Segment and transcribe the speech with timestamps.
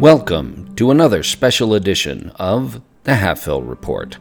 [0.00, 4.16] Welcome to another special edition of the Halfhill Report.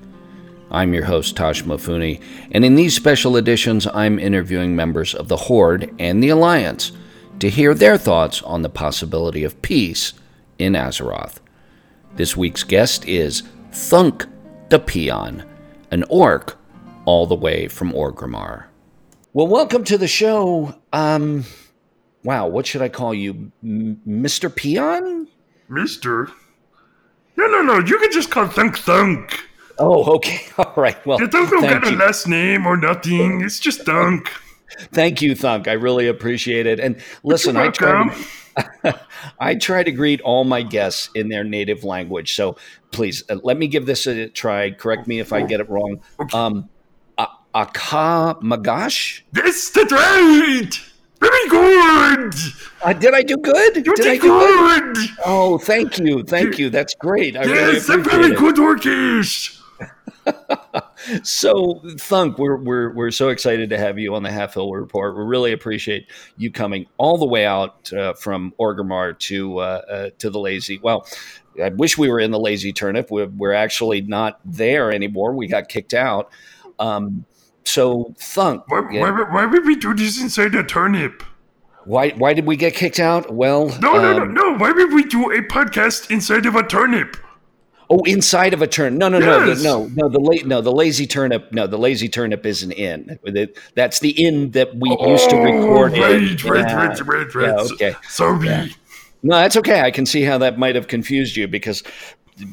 [0.69, 2.21] I'm your host, Tosh Mifune,
[2.51, 6.91] and in these special editions, I'm interviewing members of the Horde and the Alliance
[7.39, 10.11] to hear their thoughts on the possibility of peace
[10.57, 11.37] in Azeroth.
[12.17, 14.25] This week's guest is Thunk
[14.67, 15.45] the Peon,
[15.91, 16.57] an orc
[17.05, 18.65] all the way from Orgrimmar.
[19.31, 20.75] Well, welcome to the show.
[20.91, 21.45] Um,
[22.25, 24.53] wow, what should I call you, M- Mr.
[24.53, 25.28] Peon?
[25.69, 26.29] Mister?
[27.37, 27.79] No, no, no.
[27.79, 29.39] You can just call Thunk Thunk.
[29.77, 30.41] Oh, okay.
[30.57, 31.03] All right.
[31.05, 33.41] Well, You Thunk don't got a last name or nothing.
[33.41, 34.29] It's just Thunk.
[34.91, 35.67] Thank you, Thunk.
[35.67, 36.79] I really appreciate it.
[36.79, 38.09] And listen, I try,
[38.83, 38.99] to,
[39.39, 42.35] I try to greet all my guests in their native language.
[42.35, 42.57] So
[42.91, 44.71] please uh, let me give this a try.
[44.71, 46.01] Correct me if I get it wrong.
[46.33, 46.69] Um,
[47.55, 49.21] Aka Magash?
[49.35, 50.79] Yes, that's right.
[51.19, 52.33] Very good.
[52.81, 53.75] Uh, did I do good?
[53.77, 54.95] You did I do good?
[54.95, 55.09] good.
[55.25, 56.23] Oh, thank you.
[56.23, 56.69] Thank you.
[56.69, 57.35] That's great.
[57.35, 59.57] I really Yes, I'm very good Orcish.
[61.23, 65.17] So, Thunk, we're, we're, we're so excited to have you on the Half Hill Report.
[65.17, 70.09] We really appreciate you coming all the way out uh, from Orgrimmar to uh, uh,
[70.19, 70.77] to the Lazy.
[70.77, 71.07] Well,
[71.63, 73.09] I wish we were in the Lazy Turnip.
[73.09, 75.33] We're, we're actually not there anymore.
[75.33, 76.31] We got kicked out.
[76.77, 77.25] Um,
[77.69, 81.23] so, Thunk, Why, yeah, why, why would we do this inside a turnip?
[81.85, 83.33] why why did we get kicked out?
[83.33, 84.57] Well, No, no, no, um, no.
[84.57, 87.15] Why would we do a podcast inside of a turnip?
[87.89, 88.99] Oh, inside of a turn?
[88.99, 90.09] No, no, no, the, no, no.
[90.09, 91.51] The la- no, the lazy turnip.
[91.51, 93.17] No, the lazy turnip is an inn.
[93.73, 96.51] That's the inn that we used to record Oh, right, in.
[96.51, 96.75] right, Yeah.
[96.75, 97.47] right, right, right.
[97.47, 97.95] Yeah, okay.
[98.07, 98.45] Sorry.
[98.47, 98.67] Yeah.
[99.23, 99.81] No, that's okay.
[99.81, 101.81] I can see how that might have confused you because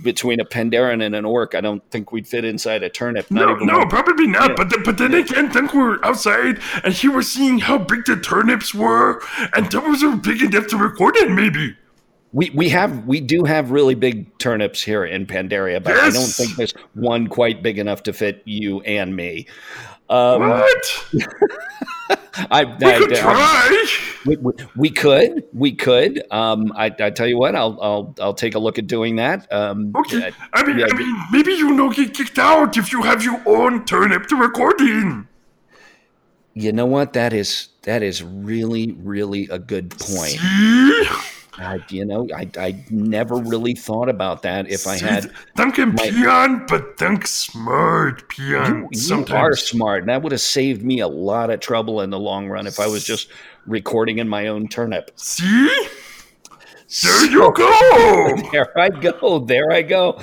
[0.03, 3.31] between a Pandaren and an orc, I don't think we'd fit inside a turnip.
[3.31, 4.51] Not No, even no, one- probably not.
[4.51, 4.55] Yeah.
[4.56, 8.05] But th- but then again, then we were outside, and he was seeing how big
[8.06, 9.23] the turnips were,
[9.55, 11.77] and those were big enough to record it, maybe.
[12.33, 16.22] We we have we do have really big turnips here in Pandaria, but I don't
[16.27, 19.47] think there's one quite big enough to fit you and me.
[20.09, 21.06] Um, What?
[22.50, 23.87] I, We I- could I- try.
[24.27, 26.22] We, we, we could, we could.
[26.33, 29.50] Um, I, I tell you what, I'll, I'll, I'll take a look at doing that.
[29.53, 30.28] Um, Okay.
[30.28, 30.87] uh, I mean, yeah.
[30.91, 34.37] I mean, maybe you don't get kicked out if you have your own turnip to
[34.37, 35.28] record in.
[36.55, 37.12] you know what?
[37.12, 40.38] That is, that is really, really a good point.
[40.41, 41.09] See?
[41.59, 44.69] I, you know, I, I never really thought about that.
[44.71, 48.89] If I had, Duncan my- peon, but Thunk smart peon.
[48.93, 50.00] you, you are smart.
[50.00, 52.78] and That would have saved me a lot of trouble in the long run if
[52.78, 53.28] I was just
[53.67, 55.11] recording in my own turnip.
[55.17, 55.69] See?
[57.03, 58.37] There you go.
[58.53, 59.41] There I go.
[59.41, 60.21] There I go.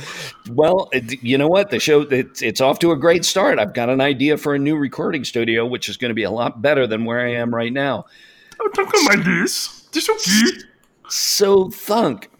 [0.49, 1.69] Well, it- you know what?
[1.71, 3.59] The show it's, it's off to a great start.
[3.59, 6.31] I've got an idea for a new recording studio, which is going to be a
[6.31, 8.05] lot better than where I am right now.
[8.61, 9.81] Oh, Duncan, my this.
[9.91, 10.59] This okay.
[11.13, 12.31] So, Thunk,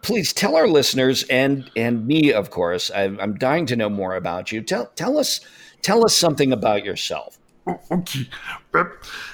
[0.00, 2.92] please tell our listeners and and me, of course.
[2.94, 4.62] I'm, I'm dying to know more about you.
[4.62, 5.40] Tell tell us
[5.82, 7.40] tell us something about yourself.
[7.66, 8.28] Oh, okay.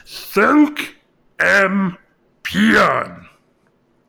[0.07, 0.97] Thunk
[1.39, 1.99] am
[2.43, 3.29] peon.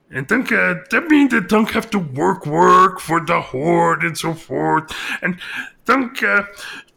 [0.10, 4.18] And Thunk, uh, that means that Thunk have to work, work for the horde and
[4.18, 4.90] so forth.
[5.22, 5.38] And
[5.86, 6.44] Thunk uh,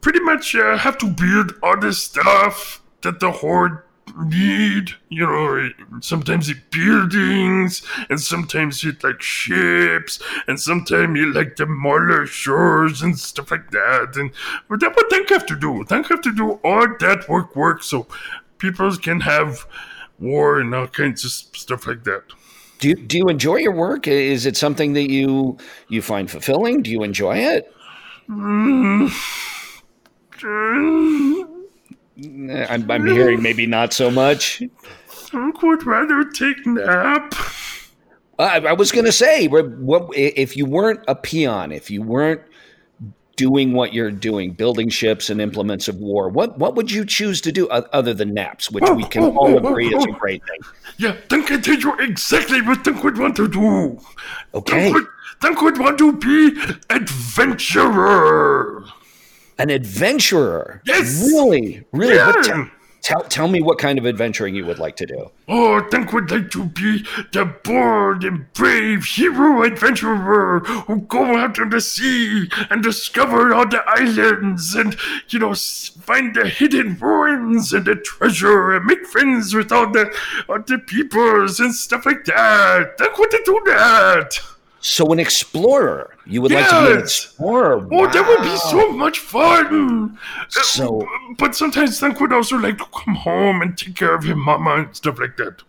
[0.00, 3.82] pretty much uh, have to build all the stuff that the horde
[4.24, 4.92] need.
[5.08, 13.02] You know, sometimes it buildings, and sometimes it like ships, and sometimes it like demolishers
[13.02, 14.16] and stuff like that.
[14.16, 14.30] And
[14.68, 15.84] but that's what Thunk have to do.
[15.84, 18.06] Thunk have to do all that work, work, so
[18.58, 19.66] people can have
[20.18, 22.22] war and all kinds of stuff like that.
[22.78, 24.06] Do you, do you enjoy your work?
[24.06, 25.56] Is it something that you
[25.88, 26.82] you find fulfilling?
[26.82, 27.72] Do you enjoy it?
[28.28, 29.10] Mm.
[32.22, 34.62] Eh, I'm, I'm hearing maybe not so much.
[35.06, 37.34] Thunk would rather take nap.
[38.38, 42.42] I, I was going to say, what, if you weren't a peon, if you weren't
[43.36, 47.40] doing what you're doing, building ships and implements of war, what what would you choose
[47.42, 50.04] to do other than naps, which we can Oh, oh, all oh, oh, agree is
[50.04, 50.12] a oh.
[50.12, 50.58] great thing?
[50.98, 53.98] Yeah, Thunk can tell you exactly what Thunk would want to do.
[54.54, 55.06] Okay, would,
[55.42, 56.58] would want to be
[56.90, 58.84] adventurer.
[59.58, 60.82] An adventurer.
[60.84, 61.26] Yes!
[61.32, 62.16] really, really.
[62.16, 62.32] Yeah.
[62.42, 62.70] te-
[63.02, 65.30] tell tell me what kind of adventuring you would like to do.
[65.48, 71.60] Oh, Thunk would like to be the bold and brave hero adventurer who go out
[71.60, 74.96] on the sea and discover all the islands and,
[75.28, 80.12] you know, find the hidden ruins and the treasure and make friends with all the,
[80.48, 82.98] all the peoples and stuff like that.
[82.98, 84.40] Thunk would do that.
[84.80, 86.14] So, an explorer.
[86.26, 87.88] You would like to be an explorer.
[87.90, 90.18] Oh, that would be so much fun.
[90.56, 91.06] Uh, So-
[91.38, 94.74] but sometimes Thunk would also like to come home and take care of his mama
[94.76, 95.62] and stuff like that.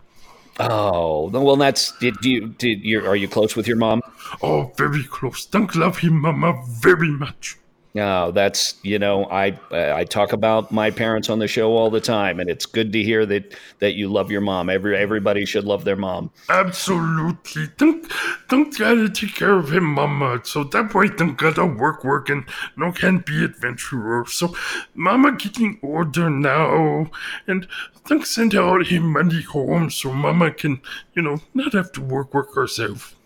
[0.60, 4.02] Oh, well, that's did you did you are you close with your mom?
[4.42, 5.46] Oh, very close.
[5.46, 7.56] Thank love him, Mama, very much.
[7.98, 12.00] No, that's you know I I talk about my parents on the show all the
[12.00, 14.70] time, and it's good to hear that that you love your mom.
[14.70, 16.30] Every everybody should love their mom.
[16.48, 17.66] Absolutely.
[17.76, 18.06] Don't
[18.48, 20.42] don't gotta take care of him, Mama.
[20.44, 22.44] So that way, don't gotta work, work, and
[22.76, 24.24] no can be adventurer.
[24.28, 24.54] So,
[24.94, 27.10] Mama getting older now,
[27.48, 27.66] and
[28.06, 30.80] don't send out him money home so Mama can
[31.14, 33.16] you know not have to work, work herself.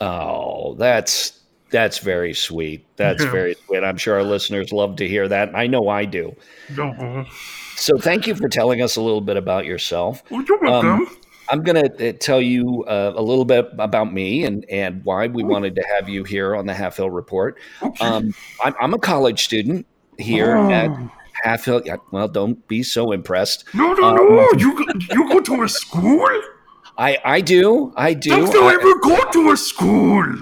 [0.00, 1.41] Oh, that's
[1.72, 2.86] that's very sweet.
[2.96, 3.30] That's Yeah.
[3.32, 3.82] very sweet.
[3.82, 5.54] I'm sure our listeners love to hear that.
[5.56, 6.36] I know I do.
[6.76, 7.26] No.
[7.76, 10.22] So thank you for telling us a little bit about yourself.
[10.30, 11.08] Oh, you're welcome.
[11.50, 15.42] I'm going to tell you uh, a little bit about me and, and why we
[15.42, 17.58] wanted to have you here on the Half Hill Report.
[17.82, 18.04] okay.
[18.06, 18.32] Um,
[18.64, 19.84] I'm, I'm a college student
[20.18, 21.10] here at Oh.
[21.42, 21.82] Half Hill.
[22.12, 23.64] Well, don't be so impressed.
[23.74, 24.48] no, no, um, no.
[24.56, 24.78] You
[25.10, 26.28] you go to a school?
[26.96, 27.92] I, I do.
[27.96, 28.30] I do.
[28.30, 30.34] Don't you I- ever go to a school?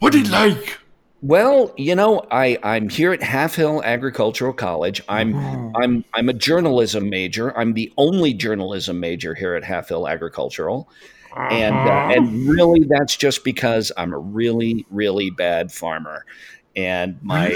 [0.00, 0.78] What it like?
[1.22, 5.02] Well, you know, I I'm here at Half Hill Agricultural College.
[5.08, 5.36] I'm
[5.76, 7.56] I'm I'm a journalism major.
[7.58, 10.88] I'm the only journalism major here at Half Hill Agricultural,
[11.36, 12.12] and uh, Uh-huh.
[12.16, 16.24] and really that's just because I'm a really really bad farmer,
[16.74, 17.50] and my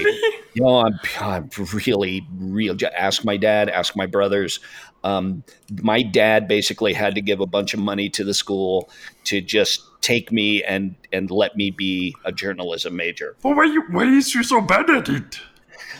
[0.54, 2.76] you know I'm, I'm really real.
[2.94, 3.70] Ask my dad.
[3.70, 4.60] Ask my brothers.
[5.04, 5.44] Um,
[5.82, 8.90] my dad basically had to give a bunch of money to the school
[9.24, 13.34] to just take me and and let me be a journalism major.
[13.42, 15.40] Well, why you why is you so bad at it?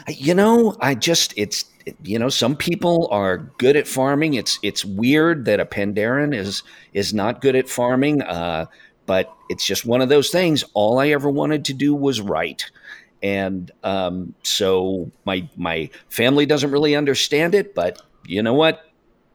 [0.09, 1.65] You know, I just it's
[2.03, 4.35] you know some people are good at farming.
[4.35, 6.63] It's it's weird that a Pandaren is
[6.93, 8.67] is not good at farming, uh,
[9.07, 10.65] but it's just one of those things.
[10.75, 12.71] All I ever wanted to do was write,
[13.23, 17.75] and um, so my my family doesn't really understand it.
[17.75, 18.85] But you know what?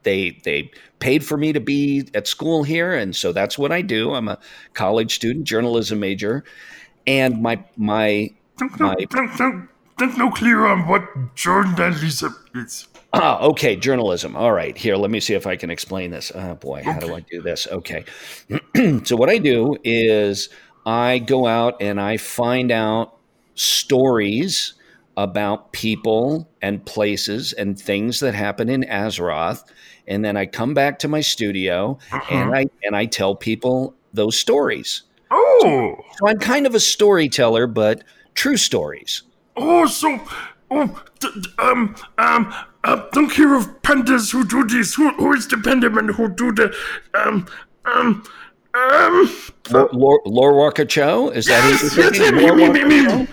[0.02, 3.82] They they paid for me to be at school here, and so that's what I
[3.82, 4.14] do.
[4.14, 4.38] I'm a
[4.74, 6.44] college student, journalism major,
[7.06, 9.68] and my my Don't My- don't, don't,
[9.98, 12.88] don't know clear on what journalism is.
[13.12, 14.36] Ah, okay, journalism.
[14.36, 16.30] All right, here, let me see if I can explain this.
[16.34, 17.66] Oh boy, how do I do this?
[17.66, 18.04] Okay.
[19.04, 20.48] so, what I do is
[20.86, 23.16] I go out and I find out
[23.54, 24.74] stories
[25.16, 29.64] about people and places and things that happen in Azeroth,
[30.10, 31.98] and then I come back to my studio
[32.30, 35.02] and I and I tell people those stories.
[35.30, 38.02] Oh, So I'm kind of a storyteller, but
[38.34, 39.22] true stories.
[39.56, 40.18] oh, so,
[40.72, 42.52] oh, d- d- um, um,
[42.82, 44.94] uh, don't hear of pandas who do this.
[44.94, 46.74] Who, who is the pandaman who do the,
[47.14, 47.46] um,
[47.84, 48.24] um,
[48.74, 49.30] um,
[49.70, 51.28] Lore Walker Cho?
[51.30, 53.28] Is that yes, who yes, him, Lore him, him, Walker him,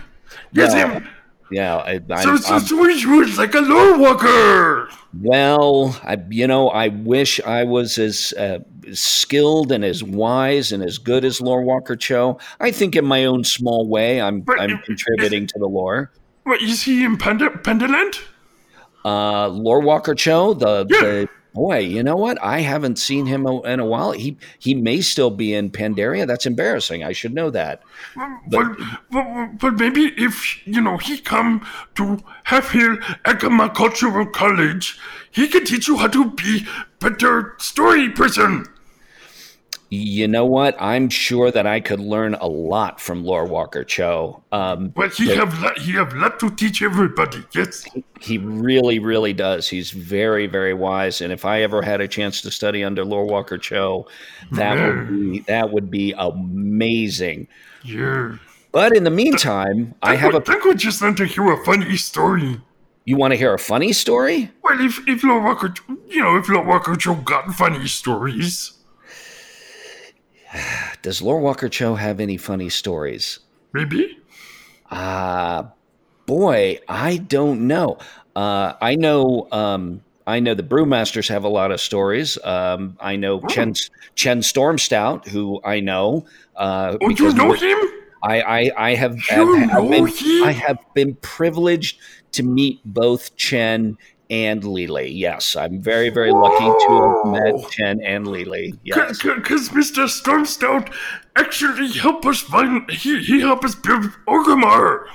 [0.51, 1.07] Yes, him.
[1.49, 4.89] Yeah, I, I'm, So, so, I'm- he was like a lore walker.
[5.21, 8.59] well, I, you know, I wish I was as uh,
[8.94, 12.38] skilled and as wise and as good as Lore Walker Cho.
[12.59, 16.11] I think in my own small way, I'm, But I'm contributing to the lore.
[16.44, 18.21] What, is he in Panda, Pandaland?
[19.05, 21.01] Uh, Lore Walker Cho, the, Yeah.
[21.01, 22.38] the boy, you know what?
[22.44, 24.12] I haven't seen him in a while.
[24.12, 26.27] He he may still be in Pandaria.
[26.27, 27.04] That's embarrassing.
[27.04, 27.81] I should know that.
[28.48, 28.68] But
[29.12, 31.65] well, well, maybe if, you know, he come
[31.95, 32.98] to Half Hill
[33.75, 35.00] Cultural College,
[35.31, 36.65] he can teach you how to be
[37.00, 38.65] better story person.
[39.89, 40.75] You know what?
[40.82, 44.44] I'm sure that I could learn a lot from Lore Walker Cho.
[44.51, 47.44] Um, Well, he have lot, he have lot to teach everybody.
[47.56, 47.86] Yes.
[48.20, 49.70] He really, really does.
[49.70, 51.22] He's very, very wise.
[51.22, 54.08] And if I ever had a chance to study under Lore Walker Cho,
[54.51, 57.48] that would be that would be amazing.
[57.86, 58.38] Yeah.
[58.74, 60.41] But in the meantime, I have a.
[60.41, 62.60] Think we just want to hear a funny story.
[63.06, 64.51] You want to hear a funny story?
[64.63, 65.74] Well, if if Lore Walker,
[66.10, 68.74] you know, if Lore Walker Cho got funny stories,
[71.01, 73.39] Does Lore Walker Cho have any funny stories?
[73.73, 74.17] maybe.
[74.89, 75.71] Ah,
[76.25, 77.97] boy, I don't know.
[78.35, 79.47] Uh, I know.
[79.51, 82.37] Um, I know the brewmasters have a lot of stories.
[82.43, 83.73] Um, I know Chen
[84.15, 86.25] Chen Stormstout, who I know.
[86.55, 87.77] Uh, Oh, you know him?
[88.23, 90.07] I, I, I have, have- have been.
[90.43, 91.99] I have been privileged
[92.31, 93.97] to meet both Chen
[94.29, 95.10] and Lily.
[95.10, 98.74] Yes, I'm very, very lucky to have met Chen and Lily.
[98.84, 99.22] Yes.
[99.22, 100.05] Because Mr.
[100.07, 100.93] Stormstout
[101.36, 105.05] actually helped us find, he, he helped us build Orgrimmar.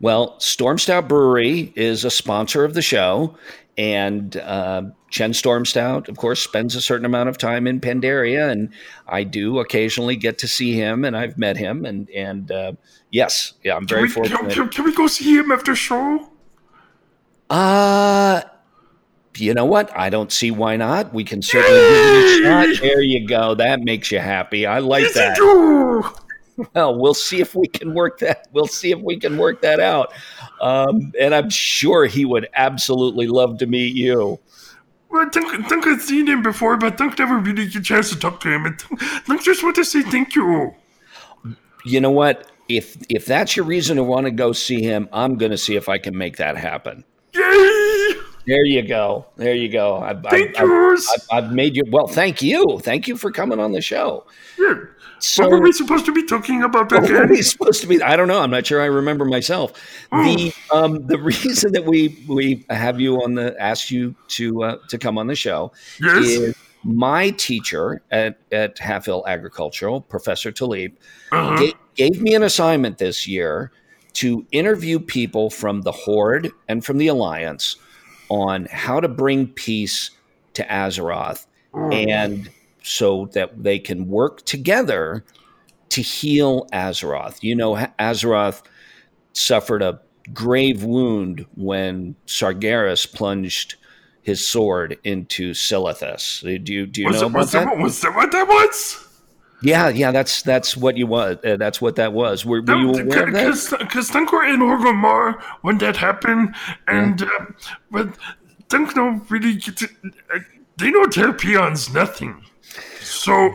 [0.00, 3.34] Well, Stormstout Brewery is a sponsor of the show,
[3.78, 8.68] and uh, Chen Stormstout, of course, spends a certain amount of time in Pandaria, and
[9.08, 12.72] I do occasionally get to see him, and I've met him, and and uh,
[13.10, 14.54] yes, yeah, I'm very Can we, can, fortunate.
[14.54, 16.30] can, can we go see him after show?
[17.50, 18.42] Uh
[19.36, 19.90] you know what?
[19.96, 21.12] I don't see why not.
[21.12, 22.82] We can certainly give it a shot.
[22.82, 23.54] There you go.
[23.54, 24.64] That makes you happy.
[24.64, 26.12] I like Yes, that.
[26.72, 28.46] Well, we'll see if we can work that.
[28.52, 30.12] We'll see if we can work that out.
[30.60, 34.38] Um, and I'm sure he would absolutely love to meet you.
[35.10, 38.18] Well, Thunk, Thunk had seen him before, but Thunk never really get a chance to
[38.18, 38.66] talk to him.
[38.66, 40.74] And Thunk, Thunk just want to say thank you.
[41.84, 42.50] You know what?
[42.68, 45.74] If if that's your reason to want to go see him, I'm going to see
[45.74, 47.04] if I can make that happen.
[48.46, 49.26] There you go.
[49.36, 49.96] There you go.
[49.96, 50.98] I've, Thank I've, you.
[51.32, 51.82] I've, I've made you.
[51.90, 52.78] Well, thank you.
[52.82, 54.26] Thank you for coming on the show.
[54.58, 54.74] Yeah.
[55.20, 58.02] So, what were we supposed to be talking about what were we supposed to be?
[58.02, 58.40] I don't know.
[58.40, 58.82] I'm not sure.
[58.82, 59.72] I remember myself.
[60.10, 60.84] The Oh.
[60.84, 64.98] um, the reason that we we have you on the asked you to uh, to
[64.98, 66.24] come on the show Yes.
[66.26, 70.92] is my teacher at at Halfhill Agricultural, Professor Taliep,
[71.32, 71.56] Uh-huh.
[71.56, 73.70] ga- gave me an assignment this year
[74.14, 77.76] to interview people from the Horde and from the Alliance
[78.28, 80.10] on how to bring peace
[80.54, 81.90] to Azeroth Oh.
[81.90, 82.50] and
[82.82, 85.24] so that they can work together
[85.88, 87.42] to heal Azeroth.
[87.42, 88.62] You know, Azeroth
[89.32, 90.00] suffered a
[90.32, 93.74] grave wound when Sargeras plunged
[94.22, 96.42] his sword into Silithus.
[96.64, 97.64] Do you do you was, know it, about was, that?
[97.66, 99.08] that, was that what that was?
[99.64, 101.38] Yeah, yeah, that's that's what you was.
[101.42, 102.44] Uh, that's what that was.
[102.44, 103.76] Were, were you aware of that?
[103.78, 106.54] Because Thunk were in Orgrimmar when that happened,
[106.86, 107.46] and uh,
[107.90, 108.08] but
[108.68, 109.88] Thunk don't really get to.
[110.34, 110.40] Uh,
[110.76, 112.44] they don't tell peons nothing.
[113.00, 113.54] So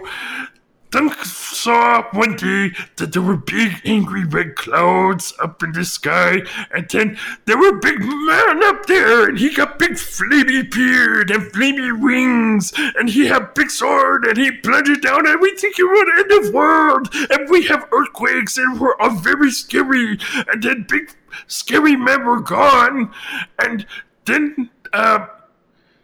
[0.92, 6.42] Thunk saw one day that there were big angry red clouds up in the sky,
[6.72, 11.52] and then there were big man up there, and he got big flamey beard and
[11.54, 15.84] flamey wings, and he had big sword, and he plunged down, and we think he
[15.84, 20.18] would end the world, and we have earthquakes, and we're all very scary,
[20.48, 21.12] and then big
[21.46, 23.12] scary men were gone,
[23.60, 23.86] and
[24.26, 25.28] then uh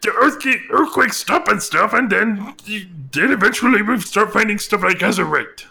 [0.06, 2.54] the earthquake, earthquake stop and stuff, and then
[3.12, 5.66] then eventually we start finding stuff like Azerite.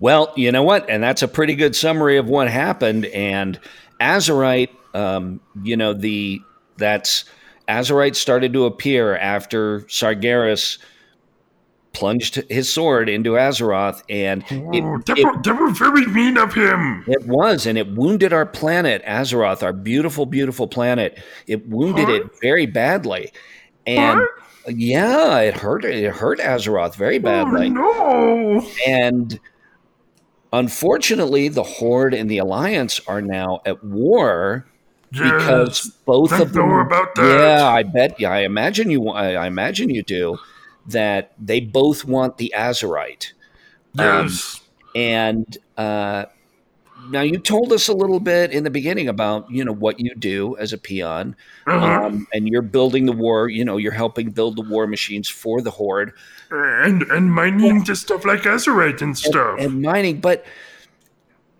[0.00, 0.88] Well, you know what?
[0.90, 3.06] And that's a pretty good summary of what happened.
[3.06, 3.60] And
[4.00, 6.40] Azerite, um, you know, the
[6.76, 7.24] that's
[7.68, 10.78] Azerite started to appear after Sargeras
[11.92, 16.36] plunged his sword into Azeroth, and it, Oh, that, it, were, that were very mean
[16.36, 17.04] of him.
[17.06, 21.16] it was, and it wounded our planet, Azeroth, our beautiful, beautiful planet.
[21.46, 23.30] It wounded it very badly,
[23.86, 24.20] and
[24.64, 24.76] What?
[24.76, 25.84] yeah, it hurt.
[25.84, 27.68] It hurt Azeroth very badly.
[27.76, 28.68] Oh no!
[28.86, 29.38] And
[30.52, 34.66] unfortunately, the Horde and the Alliance are now at war
[35.10, 36.68] because both I of them.
[36.68, 37.38] know about that.
[37.38, 38.18] Yeah, I bet.
[38.18, 39.08] Yeah, I imagine you.
[39.08, 40.38] I, imagine you do.
[40.88, 43.32] That they both want the Azerite,
[43.98, 44.60] um, Yes.
[44.94, 46.26] and uh,
[47.10, 50.14] now you told us a little bit in the beginning about you know what you
[50.14, 52.06] do as a peon, uh-huh.
[52.06, 53.48] um, and you're building the war.
[53.48, 56.12] You know, you're helping build the war machines for the Horde.
[56.50, 59.58] and and mining to stuff like Azerite and stuff.
[59.58, 60.20] and mining.
[60.20, 60.44] But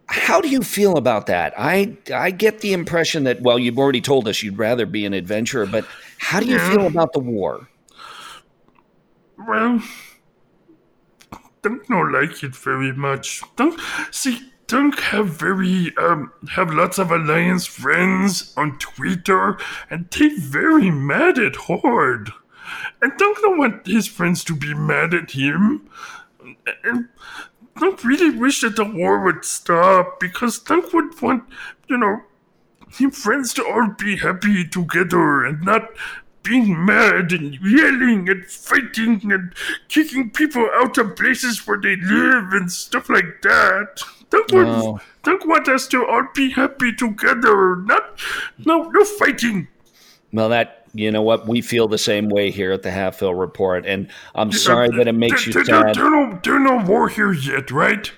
[0.07, 1.55] how do you feel about that?
[1.57, 5.15] I I get the impression that well, you've already told us you'd rather be an
[5.15, 5.87] adventurer, but
[6.19, 6.71] how do you Yeah.
[6.71, 7.69] feel about the war?
[9.37, 9.83] Well,
[11.63, 13.43] don't not like it very much.
[13.57, 14.39] Don't see.
[14.67, 19.59] Don't have very um have lots of alliance friends on Twitter,
[19.91, 22.31] and they very mad at Horde,
[23.03, 25.89] and don't don't want his friends to be mad at him,
[26.83, 27.09] and
[27.79, 31.45] don't really wish that the war would stop because Thunk would want
[31.89, 32.23] you know
[32.91, 35.91] his friends to all be happy together and not
[36.43, 39.55] being mad and yelling and fighting and
[39.89, 44.03] kicking people out of places where they live and stuff like that.
[44.35, 45.01] Thunk, would, Oh.
[45.23, 48.19] Thunk want us to all be happy together, not
[48.65, 49.69] no no fighting.
[50.33, 53.87] Well, that you know what we feel the same way here at the Halfhill Report,
[53.87, 55.95] and I'm sorry that it makes you There- there- sad.
[55.95, 58.11] There's no, there no war here yet, right?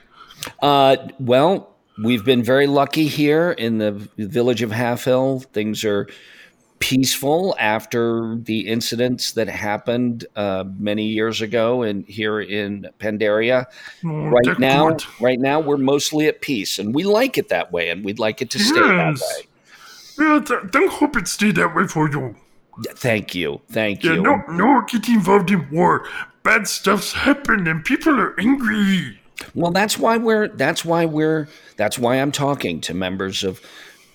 [0.63, 5.45] Uh, well, we've been very lucky here in the village of Halfhill.
[5.53, 6.07] Things are
[6.78, 13.64] peaceful after the incidents that happened uh, many years ago and here in Pandaria.
[14.04, 15.04] Oh, right now, good.
[15.21, 18.42] right now we're mostly at peace, and we like it that way, and we'd like
[18.42, 19.49] it to stay that way.
[20.18, 22.37] Yeah, th- don't hope it stay that way for you.
[22.95, 24.23] Thank you, thank Yeah, you.
[24.23, 26.06] no, no get involved in war.
[26.42, 29.18] Bad stuff's happened and people are angry.
[29.54, 33.61] Well, that's why we're that's why we're that's why I'm talking to members of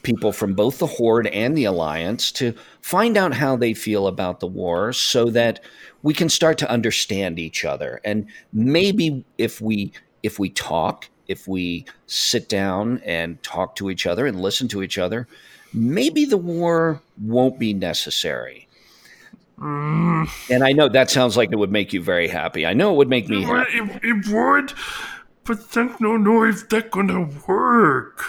[0.03, 4.39] people from both the Horde and the Alliance to find out how they feel about
[4.39, 5.63] the war so that
[6.03, 8.01] we can start to understand each other.
[8.03, 9.91] And maybe if we
[10.23, 14.83] if we talk, if we sit down and talk to each other and listen to
[14.83, 15.27] each other,
[15.73, 18.67] maybe the war won't be necessary.
[19.63, 22.65] And I know that sounds like it would make you very happy.
[22.65, 23.77] I know it would make me Well, happy.
[23.77, 24.73] it, it would,
[25.43, 28.23] but I don't know if that's gonna work.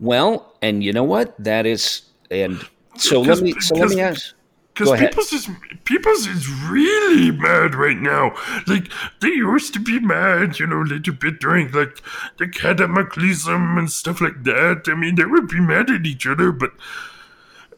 [0.00, 1.34] Well, and you know what?
[1.38, 2.64] That is, and
[2.96, 4.34] so let me so let me ask.
[4.72, 5.50] Because people's is
[5.84, 8.34] people's is really mad right now.
[8.66, 8.90] Like
[9.20, 12.00] they used to be mad, you know, a little bit during like
[12.38, 14.84] the cataclysm and stuff like that.
[14.86, 16.72] I mean, they would be mad at each other, but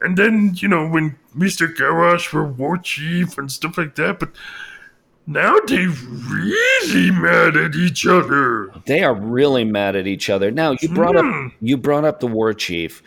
[0.01, 4.21] and then you know when Mister Garrosh were war chief and stuff like that.
[4.21, 4.31] But
[5.27, 8.73] now they're really mad at each other.
[8.87, 10.51] They are really mad at each other.
[10.51, 11.49] Now you brought up Hmm.
[11.61, 13.03] you brought up the war chief.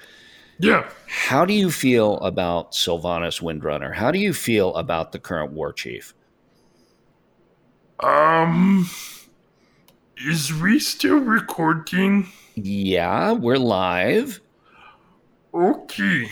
[0.59, 0.89] Yeah.
[1.07, 3.93] How do you feel about Sylvanas Windrunner?
[3.93, 6.13] How do you feel about the current war chief?
[7.99, 8.89] Um.
[10.17, 12.27] Is we still recording?
[12.55, 14.39] Yeah, we're live.
[15.53, 16.29] Okay.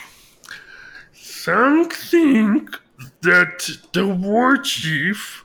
[1.11, 2.69] Some think
[3.21, 5.42] that the war chief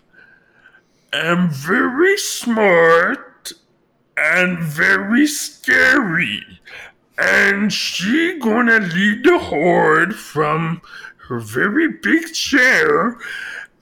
[1.13, 3.53] am very smart
[4.17, 6.43] and very scary.
[7.19, 10.83] And she gonna lead the horde from
[11.29, 13.17] her very big chair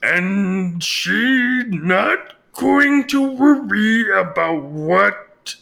[0.02, 5.54] and she not going to worry about what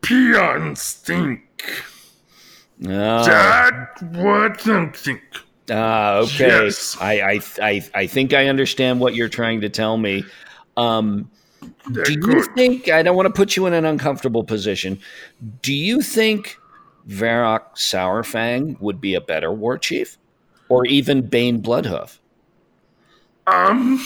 [0.00, 1.42] peons think.
[2.86, 5.22] Ah, That what I think.
[5.70, 6.64] ah, okay.
[6.64, 6.96] Yes.
[7.00, 10.24] I, I I I think I understand what you're trying to tell me.
[10.76, 11.30] Um,
[11.92, 14.98] do you think I don't want to put you in an uncomfortable position?
[15.62, 16.58] Do you think
[17.08, 20.18] Varok Saurfang would be a better war chief,
[20.68, 22.18] or even Baine Bloodhoof?
[23.46, 24.02] Um,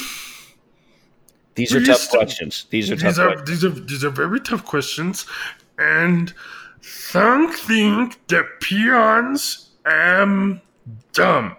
[1.54, 2.66] These are tough questions.
[2.70, 3.04] These are tough.
[3.04, 3.48] these are questions.
[3.48, 5.26] these are these are very tough questions,
[5.78, 6.32] and
[6.80, 10.60] some think that peons am
[11.12, 11.56] dumb,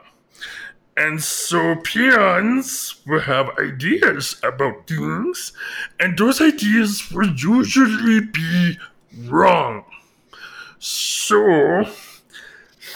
[1.00, 5.54] and so peons will have ideas about things,
[5.98, 8.78] and those ideas will usually be
[9.26, 9.86] wrong.
[10.78, 11.86] So,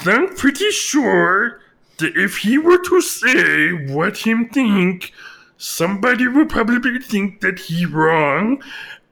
[0.05, 1.61] I'm pretty sure
[1.99, 5.13] that if he were to say what him think,
[5.57, 8.61] somebody would probably think that he wrong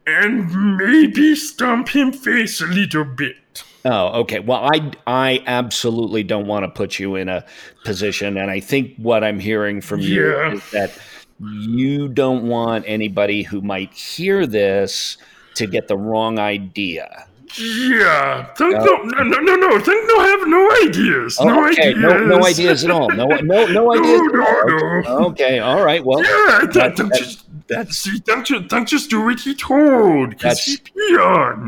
[0.06, 3.64] and maybe stomp him face a little bit.
[3.84, 4.40] Oh, okay.
[4.40, 7.44] Well, I I absolutely don't want to put you in a
[7.84, 10.52] position, and I think what I'm hearing from you Yeah.
[10.54, 10.92] is that
[11.40, 15.18] you don't want anybody who might hear this
[15.56, 17.26] to get the wrong idea.
[17.58, 21.90] Yeah, think uh, no, no, no, no, no, think no, have no ideas, no okay,
[21.90, 23.10] ideas, no, no ideas at all.
[23.10, 24.22] No, no, no ideas.
[24.32, 25.26] No, no, no.
[25.32, 26.06] Okay, all right.
[26.06, 30.40] Well, Yeah, that- that, just that's see, don't just, don't just do what he told,
[30.40, 30.78] That's-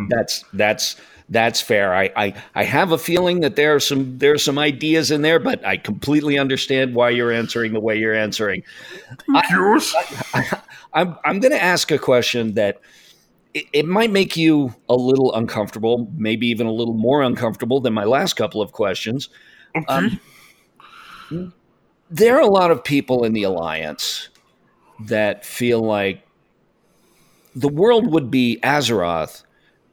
[0.09, 0.95] that's that's
[1.29, 1.93] that's fair.
[1.93, 5.21] I, I I have a feeling that there are some there are some ideas in
[5.21, 8.63] there, but I completely understand why you're answering the way you're answering.
[9.51, 9.93] Yours?
[10.93, 12.79] I'm I'm going to ask a question that
[13.53, 17.93] it, it might make you a little uncomfortable, maybe even a little more uncomfortable than
[17.93, 19.29] my last couple of questions.
[19.75, 20.19] Okay.
[21.31, 21.53] um,
[22.09, 24.29] There are a lot of people in the alliance
[24.99, 26.27] that feel like
[27.55, 29.43] the world would be Azeroth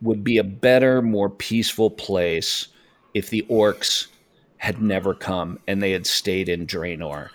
[0.02, 2.68] would be a better, more peaceful place
[3.14, 4.06] if the orcs
[4.58, 7.30] had never come and they had stayed in Draenor.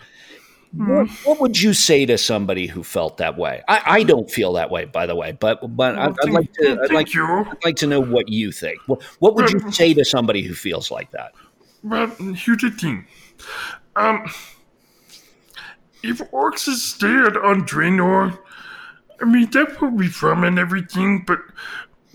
[0.77, 3.63] What, what would you say to somebody who felt that way?
[3.69, 6.77] I, I don't feel that way, by the way, but but I'd, I'd like to
[6.83, 7.25] I'd like, you.
[7.25, 8.79] I'd like to know what you think.
[8.87, 11.33] What, what would you say to somebody who feels like that?
[11.81, 13.07] Well, here's the thing.
[13.95, 14.29] Um,
[16.03, 18.37] if orcs is stayed on Draenor,
[19.21, 21.39] I mean, that's where we from and everything, but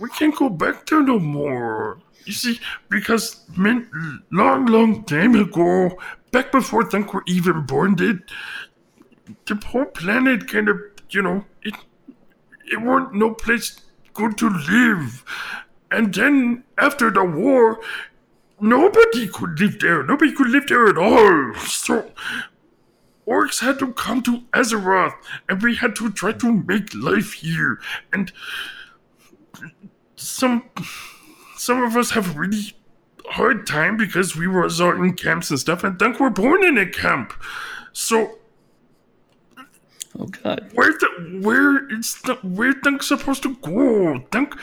[0.01, 2.01] we can't go back there no more.
[2.25, 5.99] You see, because long, long time ago,
[6.33, 8.23] back before think were even born did,
[9.47, 11.75] the whole planet kind of, you know, it,
[12.71, 13.81] it weren't no place
[14.15, 15.25] good to live.
[15.91, 17.81] And then after the war,
[18.61, 20.03] nobody could live there.
[20.03, 21.55] Nobody could live there at all.
[21.55, 22.11] So
[23.27, 25.15] orcs had to come to Azeroth,
[25.49, 27.81] and we had to try to make life here.
[28.13, 28.33] And
[30.21, 30.63] some
[31.57, 32.75] some of us have really
[33.27, 36.79] hard time because we were all in camps and stuff, and Thunk were born in
[36.79, 37.33] a camp.
[37.93, 38.39] So
[40.19, 40.71] Oh God!
[40.75, 44.19] where the where it's the where Thunk supposed to go?
[44.31, 44.55] Thunk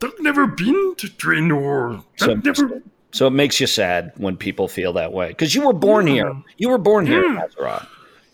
[0.00, 2.04] Thunk never been to Draenor.
[2.16, 2.82] So, never.
[3.12, 6.32] so it makes you sad when people feel that way because you were born here.
[6.58, 7.86] You were born here in Azeroth.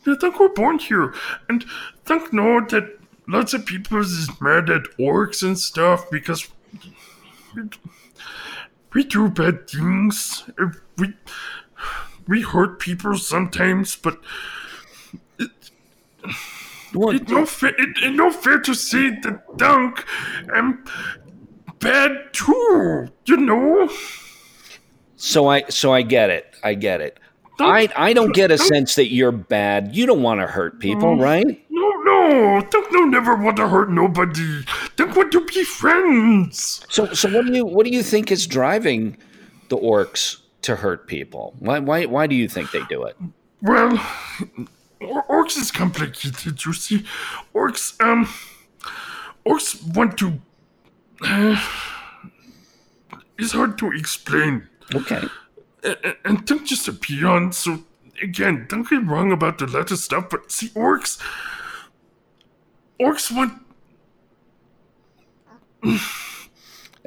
[0.06, 1.14] Yeah, Thunk were born here,
[1.48, 1.64] and
[2.04, 6.48] Thunk know that lots of people is mad at orcs and stuff because
[7.54, 7.62] we,
[8.92, 10.44] we do bad things.
[10.98, 11.14] We
[12.26, 14.18] we hurt people sometimes, but
[16.92, 17.70] What- It's no fair.
[17.70, 20.04] It, it's no fair to say that Thunk
[20.54, 20.84] am
[21.78, 23.08] bad too.
[23.26, 23.88] You know.
[25.16, 26.46] So I so I get it.
[26.64, 27.18] I get it.
[27.60, 29.94] I I don't get a sense that you're bad.
[29.94, 31.22] You don't want to hurt people, mm.
[31.22, 31.64] right?
[31.80, 32.68] No, no.
[32.92, 34.62] No never want to hurt nobody.
[34.96, 36.84] Thunk want to be friends.
[36.88, 39.16] So so what do you what do you think is driving
[39.68, 41.54] the orcs to hurt people?
[41.58, 43.16] Why why why do you think they do it?
[43.62, 43.96] Well,
[45.00, 46.64] orcs is complicated.
[46.64, 47.04] You see,
[47.54, 48.28] orcs um,
[49.46, 50.40] orcs want to.
[53.38, 54.68] it's hard to explain.
[54.94, 55.22] Okay.
[55.84, 57.84] and, and Thunk just a peon, so
[58.22, 61.20] again, don't get wrong about the letter stuff, but see, orcs,
[63.00, 63.52] orcs want,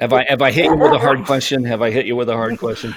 [0.00, 1.64] Have I have I hit you with a hard question?
[1.64, 2.94] Have I hit you with a hard question?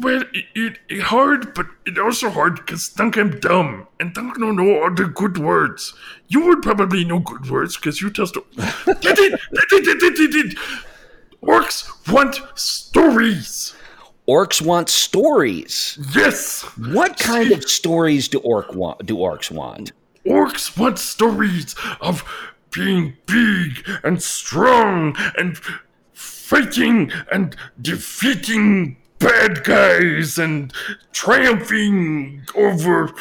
[0.00, 4.56] well, it, it, hard, but it also hard because Thunk I'm dumb, and Thunk don't
[4.56, 5.94] know all the good words.
[6.28, 8.44] You would probably know good words because you just did
[8.86, 10.58] it, did it, did it, it.
[11.42, 13.74] Orcs want stories.
[14.28, 15.98] Orcs want stories.
[16.14, 19.06] Yes, What kind of stories do orc want?
[19.06, 19.92] Do orcs want?
[20.28, 22.22] Orcs want stories of
[22.70, 25.58] being big and strong and
[26.12, 30.72] fighting and defeating bad guys and
[31.12, 33.12] triumphing over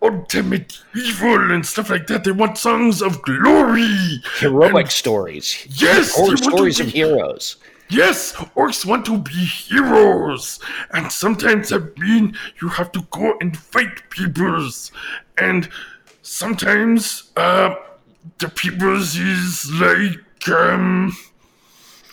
[0.00, 2.24] ultimate evil and stuff like that.
[2.24, 4.22] They want songs of glory.
[4.38, 5.66] Heroic stories.
[5.80, 7.56] Yes, Or they want to stories of heroes.
[7.90, 10.60] Yes, orcs want to be heroes,
[10.92, 14.92] and sometimes that mean you have to go and fight peoples,
[15.38, 15.70] and
[16.20, 17.74] sometimes uh,
[18.38, 21.16] the peoples is like um,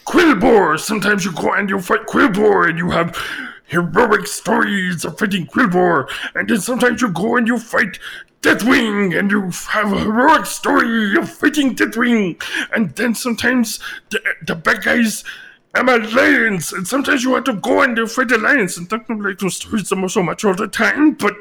[0.05, 0.79] Quilboar.
[0.79, 3.17] Sometimes you go and you fight Quilboar, and you have
[3.65, 7.99] heroic stories of fighting Quilboar, and then sometimes you go and you fight.
[8.41, 12.39] Deathwing, and you have a heroic story of fighting Deathwing,
[12.75, 13.79] and then sometimes
[14.11, 15.23] the, the bad guys
[15.75, 19.07] I'm a lions, and sometimes you have to go and fight the lions, and don't
[19.21, 21.35] like those stories so much- all the time, but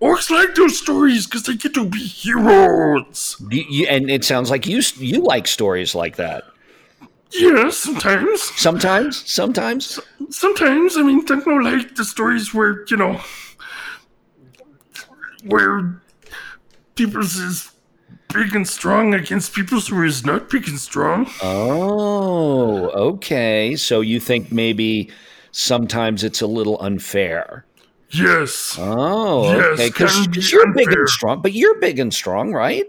[0.00, 3.36] orcs like those stories because they get to be heroes.
[3.50, 6.44] You, you, and it sounds like you you like stories like that.
[7.32, 8.42] Yeah, sometimes.
[8.42, 9.98] Sometimes, sometimes.
[10.30, 13.20] Sometimes, I mean, don't know like the stories where, you know,
[15.44, 16.00] where
[16.94, 17.71] people's
[18.32, 21.28] big and strong against people who is not big and strong.
[21.42, 23.76] Oh, okay.
[23.76, 25.10] So you think maybe
[25.52, 27.64] sometimes it's a little unfair.
[28.10, 28.76] Yes.
[28.78, 29.88] Oh, Yes, okay.
[29.88, 32.86] Because you're big and strong, but you're big and strong, right?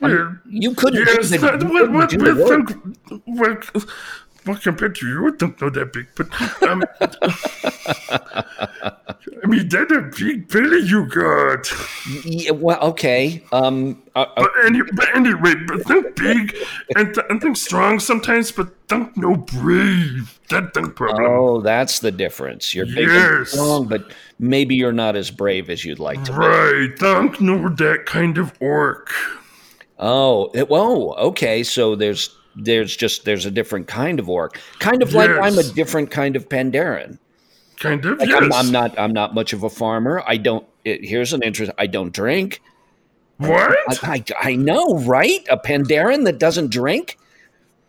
[0.00, 0.32] Yeah.
[0.48, 3.58] You couldn't Yes, do the, that, you well, couldn't well, do think- well,
[4.46, 6.28] well, compared to you, I don't know that big, but
[6.62, 6.82] um,
[9.42, 11.70] I mean, that a big belly you got.
[12.24, 13.42] Yeah, well, okay.
[13.52, 16.56] Um, uh, uh, But, any, but anyway, but think big
[16.96, 20.38] and, th- and think strong sometimes, but think no brave.
[20.50, 21.24] That think problem.
[21.26, 22.74] oh, that's the difference.
[22.74, 26.38] You're big and strong, but maybe you're not as brave as you'd like to be.
[26.38, 29.10] Right, think no that kind of orc.
[29.98, 31.12] Oh, it, whoa.
[31.14, 35.58] Okay, so there's there's just there's a different kind of orc, kind of like I'm
[35.58, 37.18] a different kind of Pandaren.
[37.78, 38.42] Kind of, Like yes.
[38.42, 40.22] I'm, I'm not I'm not much of a farmer.
[40.26, 40.66] I don't.
[40.84, 41.70] It, here's an interest.
[41.78, 42.60] I don't drink.
[43.36, 43.76] what?
[44.04, 45.46] I, I I know, right?
[45.50, 47.16] A Pandaren that doesn't drink.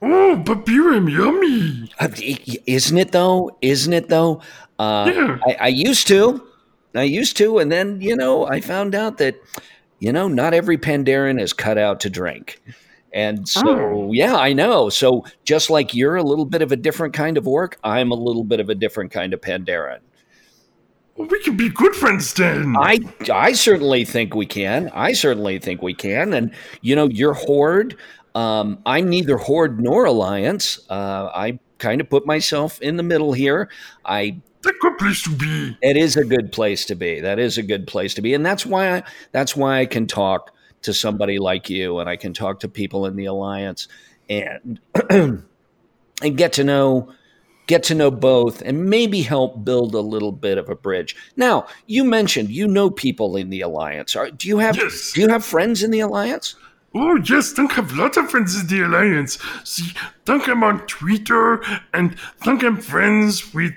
[0.02, 1.92] oh, but beer am yummy.
[2.00, 2.08] Uh,
[2.66, 3.58] Isn't it though?
[3.62, 4.42] Isn't it though?
[4.78, 5.38] Uh, Yeah.
[5.48, 6.42] I, I used to,
[6.96, 9.36] I used to, and then you know I found out that
[10.00, 12.62] you know not every Pandaren is cut out to drink,
[13.14, 14.12] and so Oh.
[14.14, 14.90] yeah, I know.
[14.90, 18.16] So just like you're a little bit of a different kind of orc, I'm a
[18.16, 20.00] little bit of a different kind of Pandaren.
[21.16, 22.76] Well, we can be good friends then.
[22.80, 23.00] I
[23.32, 24.90] I certainly think we can.
[24.94, 26.34] I certainly think we can.
[26.34, 27.96] And you know, your horde.
[28.36, 30.80] Um, I'm neither horde nor alliance.
[30.90, 33.70] Uh, I kind of put myself in the middle here.
[34.06, 35.78] I That's good place to be.
[35.82, 37.20] it is a good place to be.
[37.20, 40.06] That is a good place to be, and that's why I, that's why I can
[40.08, 40.52] talk
[40.84, 43.88] to somebody like you, and I can talk to people in the alliance,
[44.30, 45.44] and and
[46.36, 47.14] get to know
[47.68, 51.16] get to know both, and maybe help build a little bit of a bridge.
[51.36, 54.16] Now, you mentioned you know people in the alliance.
[54.16, 55.12] Are, do you have Yes.
[55.14, 56.56] do you have friends in the alliance?
[56.96, 59.38] Oh yes, Thunk have lots of friends in the Alliance.
[59.64, 59.94] See,
[60.26, 61.62] Thunk I'm on Twitter
[61.94, 63.74] and Thunk I'm friends with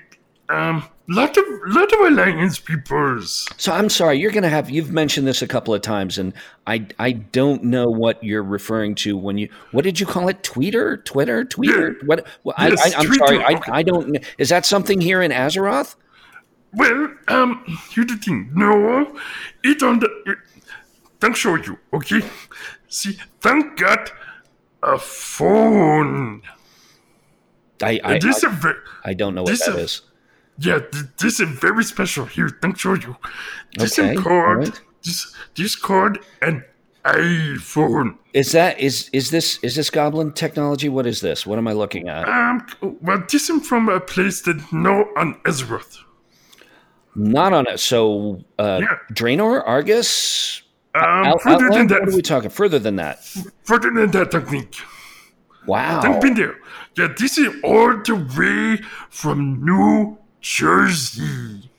[0.49, 3.47] um lot of lot of Alliance peoples.
[3.57, 6.33] So I'm sorry, you're going to have you've mentioned this a couple of times, and
[6.67, 10.43] I I don't know what you're referring to when you what did you call it?
[10.43, 11.95] Tweeter, Twitter, Tweeter.
[11.95, 12.05] Yeah.
[12.05, 12.27] What?
[12.43, 13.25] well, Yes, I, Twitter.
[13.27, 14.17] sorry, I, I don't.
[14.37, 15.95] Is that something here in Azeroth?
[16.73, 18.49] Well, um, here's the thing.
[18.53, 19.15] No,
[19.63, 20.37] it on the it,
[21.19, 22.21] Thunk show you, okay?
[22.89, 24.11] See, thank God,
[24.81, 26.41] a phone.
[27.81, 28.73] I I, this I,
[29.05, 30.01] I don't know what this that is.
[30.59, 32.25] Yeah, th- this is very special.
[32.25, 33.15] Here, Thunk show you.
[33.77, 34.81] This Okay, is called alright.
[35.03, 36.63] this this called an
[37.05, 38.17] iPhone.
[38.33, 40.89] Is that is is this is this goblin technology?
[40.89, 41.45] What is this?
[41.45, 42.27] What am I looking at?
[42.29, 42.65] Um,
[43.01, 45.97] well, this is from a place that no on Azeroth.
[47.15, 47.79] Not on it.
[47.79, 48.97] So uh, Yeah.
[49.11, 50.61] Draenor, Argus,
[50.95, 52.49] Um, Out- further than that, What are we talking?
[52.51, 53.19] Further than that?
[53.63, 54.75] further than that technique.
[55.65, 56.01] Wow.
[56.01, 56.55] I've been there.
[56.97, 61.69] Yeah, this is all the way from New Jersey.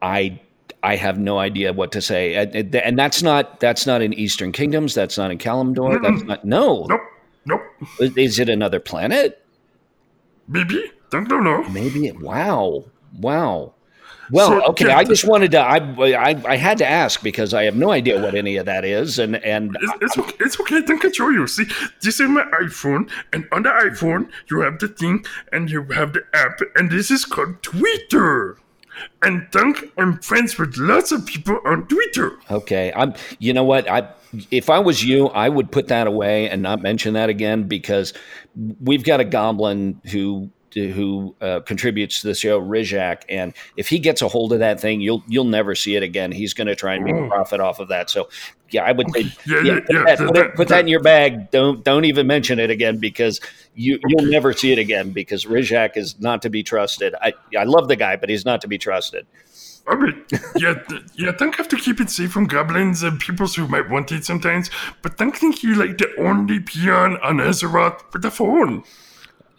[0.00, 0.40] I
[0.82, 4.94] I have no idea what to say, and, that's not that's not in Eastern Kingdoms.
[4.94, 6.00] That's not in Kalimdor.
[6.02, 6.44] That's not.
[6.44, 6.86] No.
[6.88, 7.00] Nope,
[7.46, 7.60] nope.
[7.98, 9.44] Is- Is it another planet?
[10.48, 10.90] Maybe.
[11.10, 11.62] Don't, don't know.
[11.70, 12.10] Maybe.
[12.12, 12.84] Wow.
[13.18, 13.74] Wow.
[14.30, 14.90] Well, So, okay.
[14.90, 15.58] I just wanted to.
[15.60, 15.78] I,
[16.14, 19.18] I I had to ask because I have no idea what any of that is,
[19.18, 20.36] and and It's, it's okay.
[20.40, 20.76] It's okay.
[20.78, 21.46] I can show you.
[21.46, 21.64] See,
[22.02, 26.12] this is my iPhone, and on the iPhone you have the thing, and you have
[26.12, 28.58] the app, and this is called Twitter.
[29.22, 32.38] And Thunk, I'm friends with lots of people on Twitter.
[32.50, 33.14] Okay, I'm.
[33.38, 33.88] You know what?
[33.90, 34.08] I
[34.50, 38.12] if I was you, I would put that away and not mention that again because
[38.80, 43.98] we've got a goblin who who uh, contributes to the show, Rizak, and if he
[43.98, 46.32] gets a hold of that thing, you'll you'll never see it again.
[46.32, 48.10] He's going to try and make a profit off of that.
[48.10, 48.28] So,
[48.70, 51.02] yeah, I would say, Yeah, yeah, put, yeah, that, put, it, put that in your
[51.02, 51.50] bag.
[51.50, 53.40] Don't don't even mention it again because
[53.74, 57.14] you you'll never see it again because Rizak is not to be trusted.
[57.20, 59.26] I I love the guy, but he's not to be trusted.
[59.88, 60.14] All right.
[60.56, 61.32] Yeah, th- yeah.
[61.32, 64.70] Thunk have to keep it safe from goblins and people who might want it sometimes.
[65.02, 68.84] But Thunk think he like the only peon on Azeroth with the phone.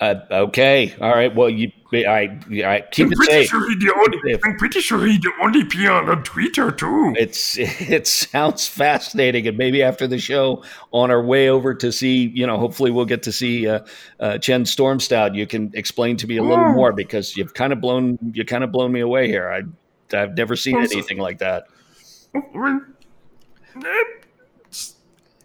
[0.01, 1.33] Uh, okay, all right.
[1.35, 3.47] Well, you I I keep I'm it pretty safe.
[3.49, 4.39] sure he the only.
[4.43, 7.13] I'm pretty sure he the only peon on Twitter too.
[7.15, 12.31] It's it sounds fascinating, and maybe after the show, on our way over to see,
[12.33, 13.81] you know, hopefully we'll get to see uh,
[14.19, 15.35] uh, Chen Stormstout.
[15.35, 16.73] You can explain to me a little Oh.
[16.73, 19.49] more because you've kind of blown you kind of blown me away here.
[19.51, 21.65] I I've never seen Also- anything like that.
[22.33, 22.81] Well,
[23.75, 24.03] eh,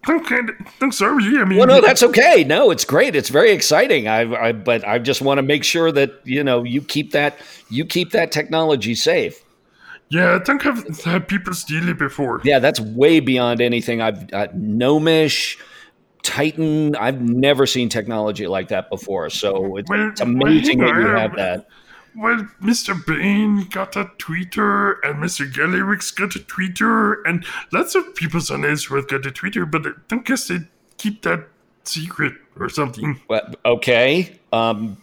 [0.07, 0.51] Kind.
[0.81, 1.37] I'm sorry.
[1.37, 2.43] I mean, Well, no, that's okay.
[2.45, 3.13] No, it's great.
[3.15, 4.07] It's very exciting.
[4.07, 7.37] I, I but I just want to make sure that you know you keep that
[7.69, 9.43] you keep that technology safe.
[10.09, 10.35] yeah.
[10.35, 12.39] I think I've had people steal it before.
[12.45, 15.57] Yeah, that's way beyond anything I've uh, Gnomish,
[16.23, 16.95] Titan.
[16.95, 19.29] I've never seen technology like that before.
[19.29, 21.67] So it's, Well, it's amazing well, that you have that.
[22.17, 23.05] Well, Mr.
[23.05, 25.45] Baine got a Twitter, and Mr.
[25.51, 29.91] Gallywix got a Twitter, and lots of people on Azeroth got a Twitter, but I
[30.07, 30.61] don't guess they
[30.97, 31.47] keep that
[31.83, 33.21] secret or something.
[33.27, 34.39] Well, okay.
[34.51, 34.97] Um,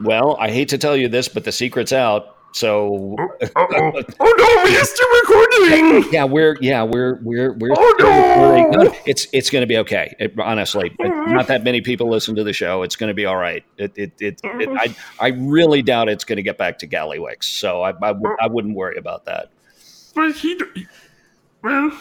[0.00, 2.36] well, I hate to tell you this, but the secret's out.
[2.52, 6.12] So Oh, oh no, we are still recording!
[6.12, 7.70] yeah, we're yeah we're we're we're.
[7.76, 8.84] Oh, no!
[8.84, 10.14] no, it's it's going to be okay.
[10.18, 11.32] It, honestly, mm-hmm.
[11.32, 12.82] not that many people listen to the show.
[12.82, 13.64] It's going to be all right.
[13.76, 14.76] It it, it, it mm-hmm.
[14.78, 17.44] I I really doubt it's going to get back to Gallywix.
[17.44, 18.36] So I I, would- oh.
[18.40, 19.50] I wouldn't worry about that.
[20.14, 20.60] But he.
[21.62, 21.92] Well,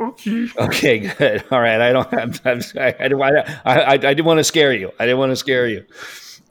[0.00, 0.48] okay.
[0.56, 1.44] Okay, good.
[1.50, 1.80] All right.
[1.80, 2.40] I don't have.
[2.44, 4.92] I'm, I, I, I, I didn't want to scare you.
[4.98, 5.84] I didn't want to scare you.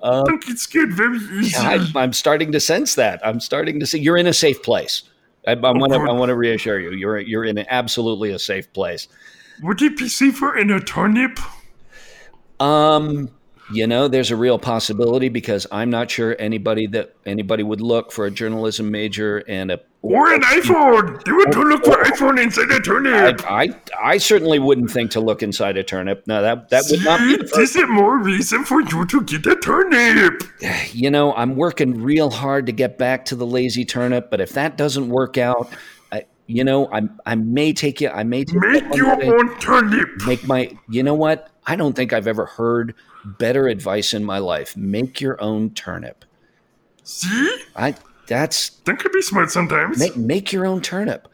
[0.02, 1.58] I think it's good very easy.
[1.58, 3.20] I, I'm starting to sense that.
[3.26, 5.04] I'm starting to see you're in a safe place.
[5.48, 6.00] I, I want to.
[6.00, 6.92] I want to reassure you.
[6.92, 9.08] You're you're in absolutely a safe place.
[9.62, 11.40] Would it be safer in a turnip?
[12.60, 13.30] Um,
[13.72, 18.12] you know, there's a real possibility because I'm not sure anybody that anybody would look
[18.12, 19.80] for a journalism major and a.
[20.02, 21.24] Or an iPhone?
[21.24, 23.42] They would look for iPhone inside a I, turnip.
[23.46, 26.26] I I certainly wouldn't think to look inside a turnip.
[26.26, 27.36] No, that that would not be.
[27.48, 30.44] See, this is more reason for you to get a turnip.
[30.94, 34.52] you know, I'm working real hard to get back to the lazy turnip, but if
[34.54, 35.70] that doesn't work out,
[36.12, 38.10] I, you know, I I may take you.
[38.10, 40.10] I may take Make your own turnip.
[40.26, 40.76] Make my.
[40.88, 41.52] You know what?
[41.70, 44.76] I don't think I've ever heard better advice in my life.
[44.76, 46.26] Make your own turnip.
[47.04, 47.64] See?
[47.76, 47.96] I.
[48.28, 49.98] That's That could be smart sometimes.
[50.00, 51.28] make make your own turnip.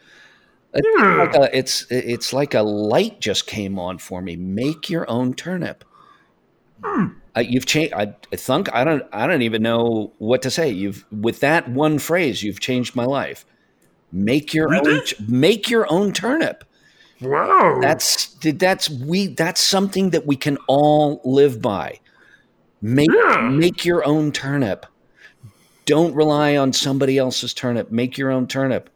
[0.73, 1.15] It's Yeah.
[1.15, 4.35] like a, it's it's like a light just came on for me.
[4.35, 5.83] Make your own turnip.
[6.83, 7.07] Hmm.
[7.35, 7.93] Uh, you've changed.
[7.93, 9.03] I, I think I don't.
[9.11, 10.69] I don't even know what to say.
[10.69, 13.45] You've with that one phrase, you've changed my life.
[14.13, 14.93] Make your Really?
[14.95, 15.01] own.
[15.27, 16.63] Make your own turnip.
[17.21, 17.79] Wow.
[17.81, 19.27] That's that's we.
[19.27, 21.99] That's something that we can all live by.
[22.81, 23.49] Make Yeah.
[23.49, 24.85] make your own turnip.
[25.85, 27.91] Don't rely on somebody else's turnip.
[27.91, 28.89] Make your own turnip.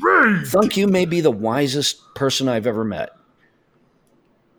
[0.00, 0.44] right.
[0.46, 3.10] Thunk, you may be the wisest person I've ever met.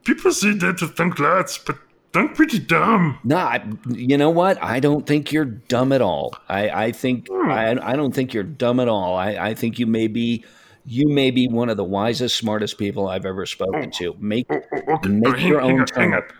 [0.05, 1.77] People say that to think lots, but
[2.15, 3.19] I'm pretty dumb.
[3.23, 4.61] No, I, you know what?
[4.63, 6.33] I don't think you're dumb at all.
[6.47, 7.51] I, I think hmm.
[7.51, 9.15] I, I don't think you're dumb at all.
[9.15, 10.45] I, I think you may be
[10.89, 13.97] You may be one of the wisest, smartest people I've ever spoken oh.
[13.97, 14.15] to.
[14.19, 15.09] Make Oh, oh, okay.
[15.09, 16.33] Make hang- your hang own on, turnip.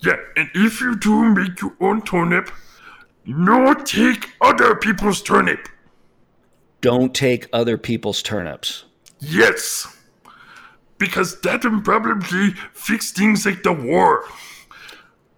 [0.00, 2.50] Yeah, and if you do make your own turnip,
[3.24, 5.66] no take other people's turnip.
[6.82, 8.84] don't take other people's turnips.
[9.18, 9.86] Yes.
[10.98, 14.24] Because that will probably fix things like the war.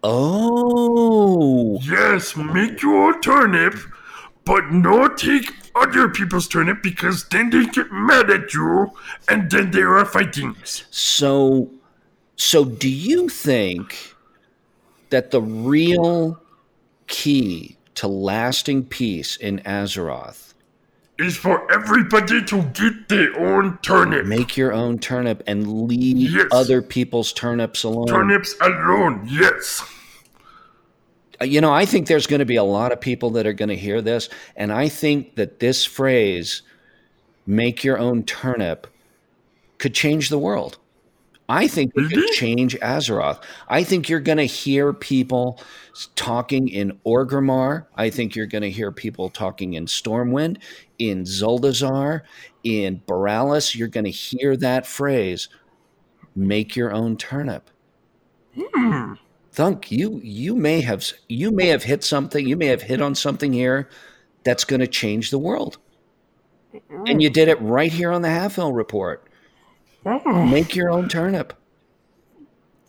[0.03, 3.75] Oh, Yes, make your own turnip,
[4.49, 8.91] but no take other people's turnip because then they get mad at you
[9.29, 10.85] and then there are fightings.
[10.91, 11.71] so
[12.37, 14.15] so do you think
[15.11, 16.41] that the real
[17.09, 20.55] key to lasting peace in Azeroth
[21.19, 24.25] Is for everybody to get their own turnip.
[24.27, 26.47] make your own turnip and leave Yes.
[26.53, 28.07] other people's turnips alone?
[28.07, 29.83] Turnips alone, yes.
[31.41, 33.53] Uh, you know, I think there's going to be a lot of people that are
[33.53, 36.63] going to hear this, and I think that this phrase,
[37.47, 38.87] make your own turnip,
[39.79, 40.79] could change the world.
[41.51, 43.43] I think it could change Azeroth.
[43.69, 45.59] I think you're going to hear people
[46.15, 47.87] talking in Orgrimmar.
[47.97, 50.59] I think you're going to hear people talking in Stormwind,
[50.99, 52.21] in Zuldazar,
[52.65, 53.75] in Borealis.
[53.75, 55.49] You're going to hear that phrase,
[56.37, 57.71] make your own turnip.
[59.59, 62.47] Thunk, you you may have you may have hit something.
[62.47, 63.89] You may have hit on something here
[64.45, 65.79] that's going to change the world.
[66.89, 67.21] And mm.
[67.21, 69.27] you did it right here on the Halfhill Report.
[70.05, 71.55] Make your own turnip.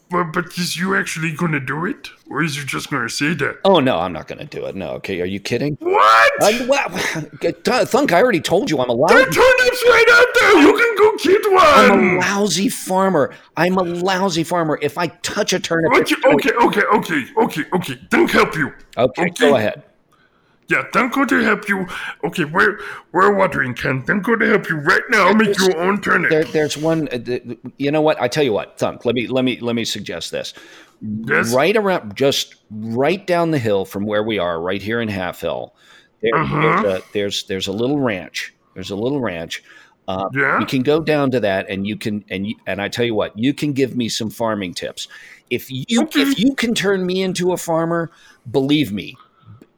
[0.09, 2.09] But, but is you actually gonna do it?
[2.29, 3.59] Or is you just gonna say that?
[3.65, 4.75] Oh no, I'm not going to do it.
[4.75, 5.19] No, okay.
[5.21, 5.77] Are you kidding?
[5.79, 6.43] What?
[6.43, 6.89] I, well,
[7.85, 10.61] Thunk, I already told you I'm a There are lousy, turnips right out there!
[10.61, 11.91] You can go get one.
[11.91, 13.33] I'm a lousy farmer.
[13.57, 14.79] I'm a lousy farmer.
[14.81, 17.99] If I touch a turnip, Okay, okay, okay, okay, okay, okay.
[18.09, 18.71] Don't help you.
[18.97, 19.49] okay, okay.
[19.49, 19.83] go ahead.
[20.69, 21.87] Yeah, don't go to help you.
[22.23, 22.79] Okay, we're
[23.11, 24.05] we're watering can.
[24.05, 25.33] Don't go to help you right now.
[25.33, 26.29] Make your own turnip.
[26.29, 27.07] There, there's one.
[27.09, 28.21] uh, You know what?
[28.21, 29.03] I tell you what, Thunk.
[29.05, 30.53] Let me let me let me suggest this.
[31.01, 31.53] yes.
[31.53, 35.71] right around just right down the hill from where we are right here in Halfhill
[36.21, 36.61] there, Uh-huh.
[36.61, 39.63] there's, a, there's there's a little ranch there's a little ranch
[40.09, 40.59] uh, Yeah.
[40.59, 43.15] you can go down to that and you can and you, and i tell you
[43.15, 45.07] what you can give me some farming tips
[45.49, 46.21] if you Okay.
[46.21, 48.11] if you can turn me into a farmer
[48.51, 49.15] believe me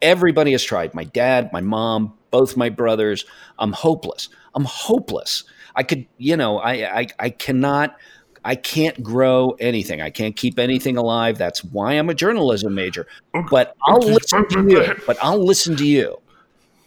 [0.02, 3.26] everybody has tried my dad my mom both my brothers
[3.60, 5.44] i'm hopeless i'm hopeless
[5.76, 7.96] i could you know i i, I cannot
[8.44, 10.02] I can't grow anything.
[10.02, 11.38] I can't keep anything alive.
[11.38, 13.06] That's why I'm a journalism major.
[13.36, 14.96] Okay, But I'll okay, listen to you.
[15.06, 16.20] but- I'll listen to you.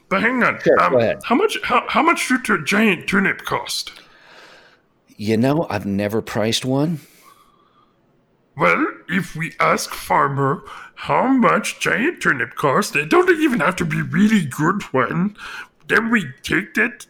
[0.08, 0.58] But hang on.
[0.58, 1.20] Sure, um, go ahead.
[1.22, 1.56] How much?
[1.62, 3.92] How, how much should a giant turnip cost?
[5.16, 6.98] You know, I've never priced one.
[8.56, 10.62] Well, if we ask farmer
[10.94, 15.36] how much giant turnip costs, they don't even have to be really good one.
[15.88, 17.06] Then we take that,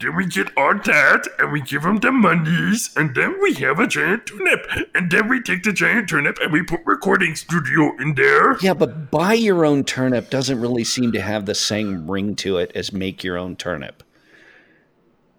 [0.00, 3.78] then we get all that, and we give them the monies, and then we have
[3.78, 4.66] a giant turnip.
[4.94, 8.58] And then we take the giant turnip and we put recording studio in there.
[8.58, 12.58] Yeah, but buy your own turnip doesn't really seem to have the same ring to
[12.58, 14.02] it as make your own turnip.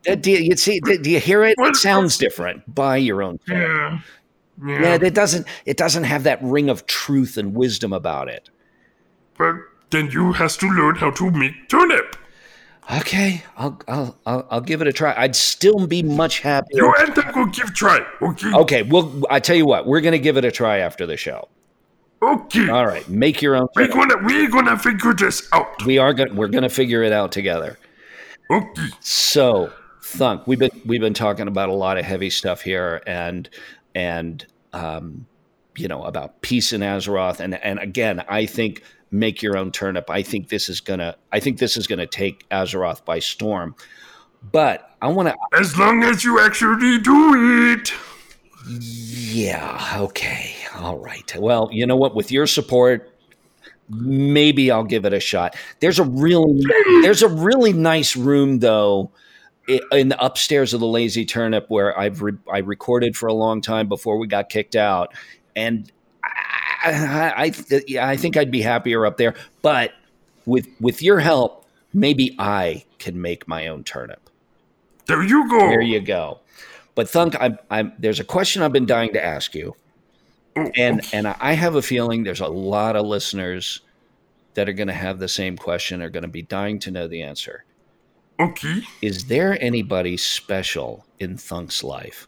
[0.09, 0.79] Uh, Do you, you see?
[0.79, 1.55] Do do you hear it?
[1.59, 2.73] Well, It sounds different.
[2.73, 3.67] Buy your own turnip.
[3.67, 3.99] Yeah.
[4.65, 4.81] Yeah.
[4.81, 5.47] Yeah, it doesn't.
[5.65, 8.49] It doesn't have that ring of truth and wisdom about it.
[9.37, 9.55] but
[9.89, 12.15] then you has to learn how to make turnip.
[12.91, 15.13] Okay, I'll I'll I'll, I'll give it a try.
[15.17, 16.83] I'd still be much happier.
[16.83, 18.05] You and them go give try.
[18.21, 18.53] Okay.
[18.53, 21.47] Okay, well, I tell you what, we're gonna give it a try after the show.
[22.23, 22.69] Okay.
[22.69, 23.67] All right, make your own.
[23.75, 24.09] We're turnip.
[24.09, 25.83] gonna we're gonna figure this out.
[25.85, 27.77] We are gonna We're gonna figure it out together.
[28.51, 28.87] Okay.
[28.99, 29.71] So,
[30.03, 33.49] Thunk, we've been we've been talking about a lot of heavy stuff here, and
[33.95, 35.25] and um,
[35.75, 40.09] you know about peace in Azeroth, and and again, I think make your own turnip.
[40.09, 41.15] I think this is gonna.
[41.31, 43.75] I think this is gonna take Azeroth by storm.
[44.51, 45.35] But I want to.
[45.57, 47.91] As long as you actually do it.
[48.67, 49.97] Yeah.
[49.99, 50.55] Okay.
[50.75, 51.35] All right.
[51.37, 52.15] Well, you know what?
[52.15, 53.11] With your support,
[53.89, 55.55] maybe I'll give it a shot.
[55.79, 56.61] There's a really
[57.01, 59.11] there's a really nice room though
[59.67, 63.61] in the upstairs of the Lazy Turnip where I've re- I recorded for a long
[63.61, 65.13] time before we got kicked out,
[65.55, 65.91] and
[66.23, 69.35] I, I, th- yeah, I think I'd be happier up there.
[69.61, 69.93] But
[70.45, 74.29] with with your help, maybe I can make my own turnip.
[75.05, 75.59] There you go.
[75.59, 76.39] There you go.
[76.93, 79.75] But Thunk, I'm, I'm, there's a question I've been dying to ask you,
[80.57, 83.81] Oh, and and I have a feeling there's a lot of listeners
[84.53, 87.07] that are going to have the same question, are going to be dying to know
[87.07, 87.63] the answer.
[88.41, 88.81] Okay.
[89.01, 92.27] Is there anybody special in Thunk's life?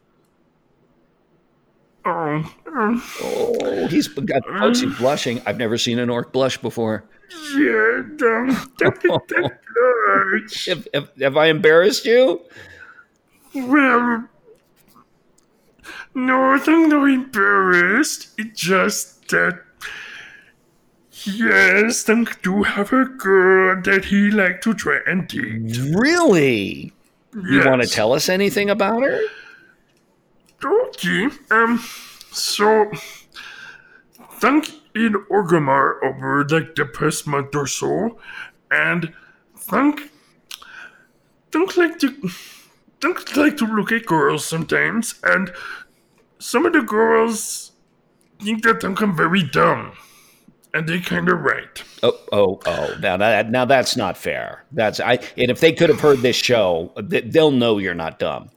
[2.05, 4.81] Oh, uh, Oh, he's got folks.
[4.81, 5.41] He's blushing.
[5.45, 7.05] I've never seen an orc blush before.
[7.55, 9.59] yeah, be that
[10.07, 10.65] large.
[10.65, 12.41] Have, have, have I embarrassed you?
[13.55, 14.27] Well,
[16.13, 18.29] no, I'm not embarrassed.
[18.37, 19.61] It's just that.
[21.25, 25.77] Yes, Dunk do have a girl that he like to try and date.
[25.95, 26.93] Really?
[27.33, 29.21] You want to tell us anything about her?
[30.63, 31.29] Okay.
[31.51, 31.79] Um.
[32.31, 32.91] So,
[34.39, 38.19] Dunk in Orgrimmar over like the past month or so,
[38.69, 39.13] and
[39.69, 40.11] Dunk,
[41.51, 42.29] Dunk like to,
[42.99, 45.51] Dunk like to look at girls sometimes, and
[46.39, 47.71] some of the girls
[48.39, 49.93] think that Dunk I'm very dumb,
[50.73, 51.83] and they kind of right.
[52.01, 52.95] Oh, oh, oh!
[52.99, 54.63] Now that now that's not fair.
[54.71, 55.19] That's I.
[55.37, 58.49] And if they could have heard this show, they'll know you're not dumb.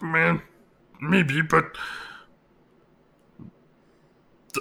[0.00, 0.42] Man,
[1.00, 1.76] maybe, but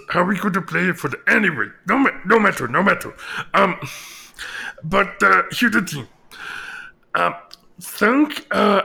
[0.10, 1.68] how we going to play it for the anyway?
[1.88, 3.14] No, ma- no matter, no matter.
[3.54, 3.78] Um,
[4.84, 6.08] but uh, here's the thing.
[7.16, 7.36] Um,
[7.82, 8.84] think uh,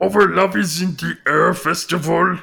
[0.00, 2.38] over Love Is in the Air festival.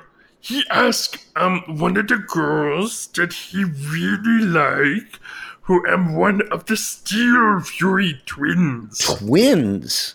[0.46, 5.20] He asked um one of the girls that he really like,
[5.62, 9.00] who am one of the Steel Fury twins.
[9.00, 10.14] Twins.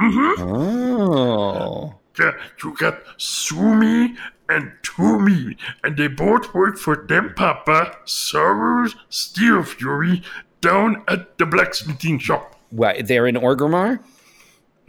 [0.00, 0.42] Mm-hmm.
[0.42, 1.94] Oh.
[2.18, 2.32] Yeah,
[2.64, 4.16] you got Sumi
[4.48, 10.22] and Tumi, and they both work for them Papa, Sorrow's Steel Fury,
[10.62, 12.58] down at the blacksmithing shop.
[12.72, 14.00] Well, they're in Orgrimmar?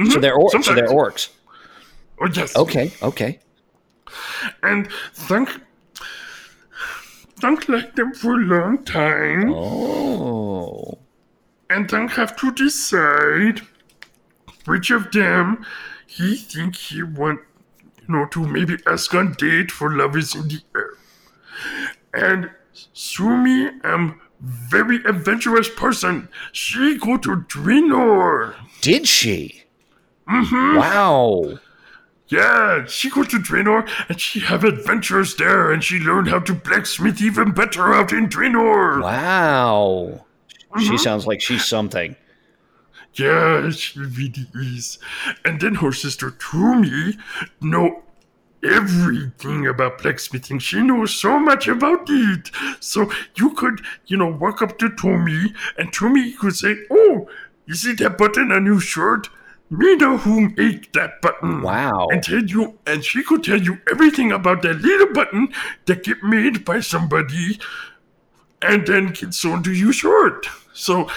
[0.10, 0.64] So they're orcs.
[0.64, 1.30] So they're orcs.
[2.22, 2.56] Oh, yes.
[2.56, 3.40] Okay, okay.
[4.64, 5.62] And Thunk.
[7.40, 11.00] Thunk like them for a long time, Oh.
[11.70, 13.62] and Thunk have to decide
[14.66, 15.66] which of them
[16.06, 17.40] he think he want,
[18.02, 20.90] you know, to maybe ask on date for Love Is in the Air.
[22.14, 26.28] And Sumi am very adventurous person.
[26.52, 28.56] She go to Draenor.
[28.82, 29.64] Did she?
[30.30, 30.78] Mm-hmm.
[30.78, 31.60] Wow.
[32.30, 36.54] Yeah, she go to Draenor and she have adventures there and she learned how to
[36.54, 39.02] blacksmith even better out in Draenor.
[39.02, 40.26] Wow.
[40.72, 40.82] Mm-hmm.
[40.82, 42.16] She sounds like she's something.
[43.14, 45.00] Yeah, she really is.
[45.44, 47.18] And then her sister Tumi
[47.62, 48.04] know
[48.64, 50.60] everything about blacksmithing.
[50.60, 52.52] She knows so much about it.
[52.80, 57.28] So you could, you know, walk up to Tumi and Tumi could say, Oh,
[57.66, 59.30] you see that button on your shirt?
[59.72, 61.62] Me know who make that button.
[61.62, 62.08] Wow.
[62.12, 65.50] And tell you and she could tell you everything about that little button
[65.86, 67.60] that get made by somebody
[68.62, 70.48] and then get sewn to you shirt.
[70.74, 71.08] So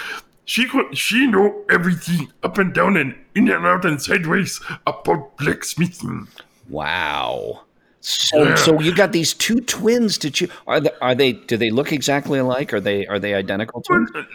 [0.45, 5.35] she could she know everything up and down and in and out and sideways about
[5.37, 6.27] blacksmithing.
[6.69, 7.61] Wow.
[8.01, 8.55] So, Yeah.
[8.55, 10.51] so you got these two twins to choose.
[10.67, 11.31] Are they, are they?
[11.33, 12.73] Do they look exactly alike?
[12.73, 13.07] Are they?
[13.07, 14.11] Are they identical twins?
[14.13, 14.27] But,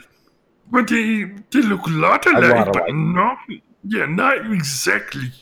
[0.73, 2.95] but they they look a lot alike, a lot but alike.
[2.95, 3.39] not
[3.85, 5.33] yeah, not exactly.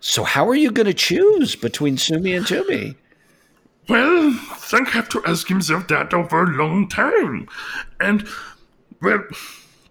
[0.00, 2.96] So how are you going to choose between Sumi and Tumi?
[3.88, 7.48] Well, Thunk have to ask himself that over a long time.
[8.00, 8.26] And,
[9.00, 9.24] well,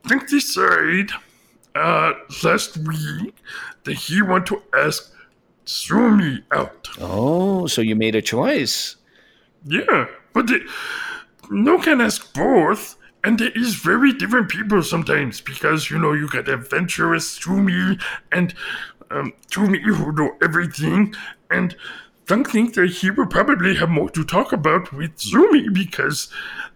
[0.08, 1.12] Thunk decided
[1.74, 3.36] uh, last week
[3.86, 5.12] that he want to ask
[5.66, 6.88] Sumi out.
[7.00, 8.96] Oh, so you made a choice.
[9.66, 10.60] Yeah, but they,
[11.50, 12.97] no can ask both.
[13.28, 18.00] And there is very different people sometimes because, you know, you got adventurous to me
[18.32, 18.54] and
[19.12, 21.14] um, me who know everything.
[21.52, 21.76] And
[22.28, 26.30] Dunk think that he will probably have more to talk about with Sumi because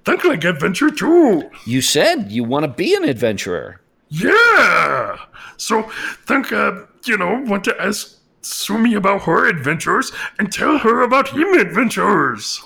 [0.04, 1.50] Dunk like adventure too.
[1.66, 3.80] You said you want to be an adventurer.
[4.10, 5.20] Yeah.
[5.56, 5.90] So
[6.26, 11.30] Dunk, uh, you know, want to ask Sumi about her adventures and tell her about
[11.30, 12.62] him adventures.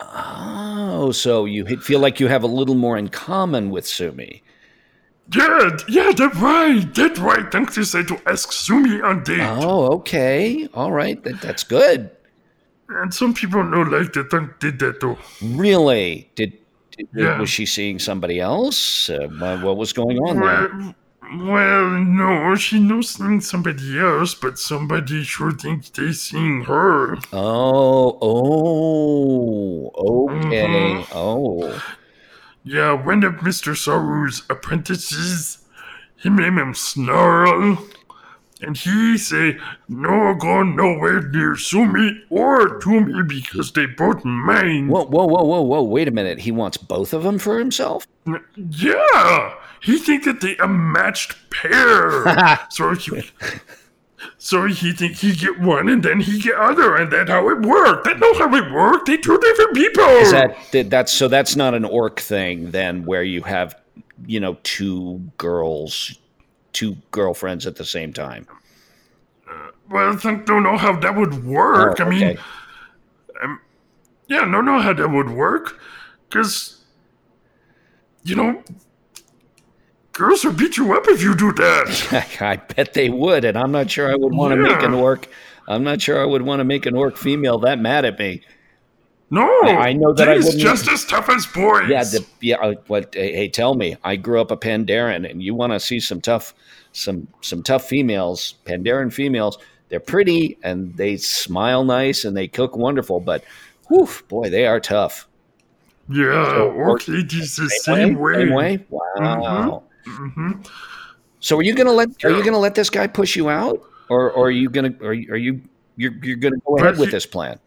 [0.00, 4.42] Oh, so you feel like you have a little more in common with Sumi.
[5.34, 6.94] Yeah, yeah, that's right.
[6.94, 7.50] That's right.
[7.50, 9.38] Dunk decided to ask Sumi on date.
[9.40, 10.68] Oh, okay.
[10.74, 11.22] All right.
[11.22, 12.10] That, that's good.
[12.88, 15.18] And some people know like that Dunk did that though.
[15.40, 16.28] Really?
[16.34, 16.58] Did,
[16.96, 17.38] did Yeah.
[17.38, 19.08] was she seeing somebody else?
[19.08, 20.94] Uh, what what was going on there?
[21.32, 27.18] Well, no, she knows seeing somebody else, but somebody sure thinks they seeing her.
[27.32, 29.90] Oh, oh,
[30.28, 30.66] okay.
[30.66, 31.06] Mhm.
[31.14, 31.82] Oh,
[32.64, 33.76] Yeah, one of Mr.
[33.76, 35.58] Sorrow's apprentices,
[36.16, 37.78] he named him Snarl,
[38.60, 39.56] and he say,
[39.88, 44.88] no go nowhere near Sumi or Tumi because they both mine.
[44.88, 45.82] whoa, whoa, whoa, whoa, whoa!
[45.82, 46.40] Wait a minute.
[46.40, 48.06] He wants both of them for himself.
[48.56, 52.58] Yeah, he think that they a matched pair.
[52.70, 53.22] so he,
[54.38, 57.60] so he think he get one and then he get other, and that how it
[57.60, 58.04] work.
[58.04, 59.06] That know how it work.
[59.06, 60.04] They two different people.
[60.04, 61.28] Is that that- that's so?
[61.28, 63.76] That's not an orc thing then, where you have
[64.26, 66.18] you know two girls
[66.72, 68.46] two girlfriends at the same time.
[69.50, 72.00] Uh, well, I think don't know how that would work.
[72.00, 72.38] Oh, I mean, okay.
[73.42, 73.60] Um,
[74.28, 75.80] yeah, don't know how that would work,
[76.28, 76.76] because
[78.22, 78.62] you know,
[80.12, 82.36] girls will beat you up if you do that.
[82.40, 85.28] I bet they would, and I'm not sure I would want to make an orc.
[85.68, 88.42] I'm not sure I would want to make an orc female that mad at me.
[89.32, 91.88] No, I know that I wouldn't- just as tough as boys.
[91.88, 92.56] Yeah, the, yeah.
[92.56, 93.14] uh, What?
[93.14, 93.96] Hey, tell me.
[94.02, 96.52] I grew up a Pandaren, and you want to see some tough,
[96.92, 99.58] some some tough females, Pandaren females.
[99.88, 103.44] They're pretty and they smile nice and they cook wonderful, but
[103.88, 105.26] whew, boy, they are tough.
[106.08, 108.34] yeah, So, orc ladies the same way.
[108.34, 108.84] Same way.
[108.88, 109.82] Wow.
[110.06, 110.52] Hmm
[111.40, 114.30] So are you gonna let are you gonna let this guy push you out, or,
[114.30, 115.62] or are you gonna are you, are you
[115.96, 117.58] you're, you're gonna go ahead But with this plan?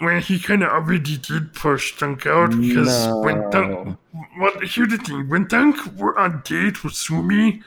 [0.00, 3.96] Well, he kind of already did push Dunk out because when Dunk,
[4.38, 7.62] well, here's the thing: when Dunk were on date with Sumi,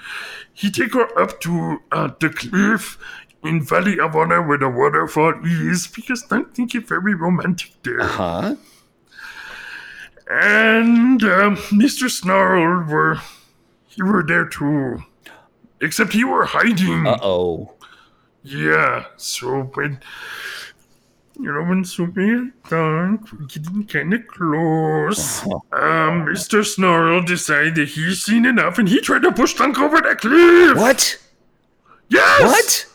[0.54, 2.98] he take her up to uh, the cliff
[3.44, 8.04] in Valley of Honor where the waterfall is because Dunk think it's very romantic there.
[8.04, 8.56] Huh?
[10.30, 12.10] And um, Mr.
[12.10, 13.20] Snarl were
[13.98, 15.04] he were there too,
[15.82, 17.08] except you were hiding.
[17.08, 17.74] Uh oh.
[18.44, 20.00] Yeah, so when
[21.40, 26.64] you know when Sumi and Dunk were getting kind of close, um, Mr.
[26.64, 30.78] Snarl decided he's seen enough, and he tried to push Dunk over the cliff.
[30.78, 31.20] What?
[32.10, 32.42] Yes.
[32.44, 32.86] What?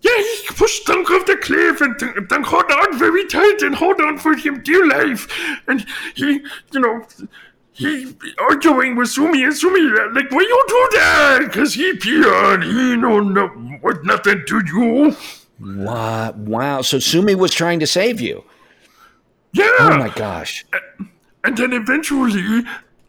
[0.00, 3.74] Yeah, he pushed Dunk off the cliff, and Dunk, Dunk hold on very tight and
[3.74, 5.28] hold on for him dear life.
[5.68, 7.06] And he, you know,
[7.74, 11.38] he arguing with Sumi, and Sumi like, why you do that?
[11.44, 13.48] Because he peon, he know no,
[13.80, 15.16] what nothing to you.
[15.58, 16.36] What?
[16.36, 16.82] Wow.
[16.82, 18.44] So Sumi was trying to save you.
[19.52, 19.68] Yeah.
[19.80, 20.64] Oh my gosh.
[21.42, 22.64] And then eventually,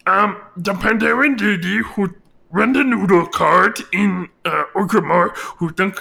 [0.07, 2.13] um, the Pandaren lady who
[2.51, 5.99] ran the noodle cart in uh, Orgrimmar, who Dunk,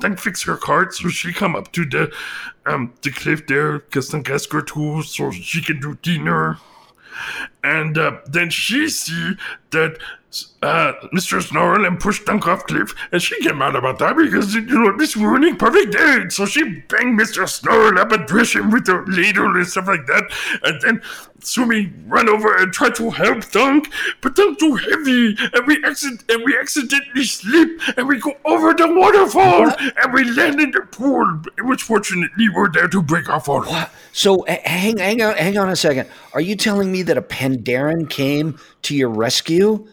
[0.00, 2.12] Dunk fix her cart so she come up to the
[2.66, 6.58] um the cliff there, because Dunk asked her to so she can do dinner.
[7.66, 9.34] And uh, then she see
[9.70, 9.98] that
[10.62, 11.42] uh, Mr.
[11.42, 14.96] Snarl and push Dunk off cliff, and she get mad about that because you know
[14.96, 16.32] this ruining perfect date.
[16.32, 17.48] So she bang Mr.
[17.48, 20.30] Snarl up and thresh him with a ladle and stuff like that.
[20.62, 21.02] And then
[21.40, 23.88] Sumi run over and try to help Dunk,
[24.20, 28.74] but Dunk too heavy, and we accident and we accidentally slip, and we go over
[28.74, 33.40] the waterfall, and we land in the pool, which fortunately we're there to break our
[33.40, 33.64] fall.
[34.12, 36.08] So hang hang on hang on a second.
[36.32, 37.16] Are you telling me that
[37.56, 39.86] Pandaren came to your rescue?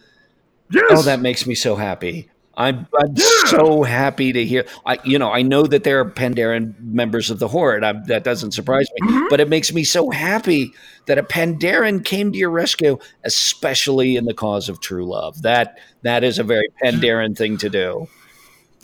[0.70, 0.84] Yes.
[0.90, 2.28] Oh, that makes me so happy.
[2.56, 3.24] I'm, I'm Yeah.
[3.46, 4.64] so happy to hear.
[4.86, 7.82] I, you know, I know that there are Pandaren members of the Horde.
[7.82, 9.26] I, that doesn't surprise me, Mm-hmm.
[9.28, 10.72] but it makes me so happy
[11.06, 15.42] that a Pandaren came to your rescue, especially in the cause of true love.
[15.42, 18.06] That that is a very Pandaren thing to do.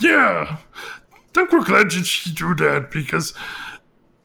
[0.00, 0.56] Yeah.
[1.32, 3.34] Dunk we're glad that she do that because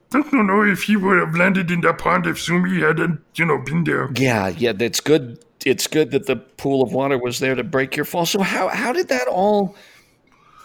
[0.09, 3.45] Dunk don't know if he would have landed in the pond if Sumi hadn't, you
[3.45, 4.09] know, been there.
[4.15, 5.43] Yeah, yeah, that's good.
[5.65, 8.25] It's good that the pool of water was there to break your fall.
[8.25, 9.75] So how how did that all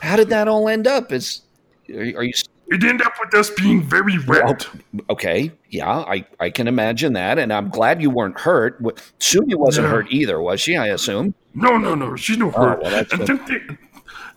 [0.01, 1.11] how did that all end up?
[1.13, 1.43] Is
[1.89, 2.33] are, you- are you
[2.69, 4.69] It ended up with us being very wet.
[5.09, 5.51] okay?
[5.71, 8.81] Yeah, I I can imagine that, and I'm glad you weren't hurt.
[9.19, 10.77] Sumi wasn't hurt either, was she?
[10.77, 11.35] I assume.
[11.55, 12.15] No, no, no.
[12.15, 12.81] She's no oh, hurt.
[12.85, 13.79] Oh, well, and take,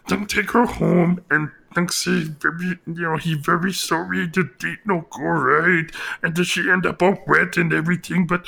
[0.08, 4.80] Dunk take her home and Dunk say very, you know, he very sorry the date
[4.86, 5.92] no go right.
[6.22, 8.46] And then she end up all wet and everything, but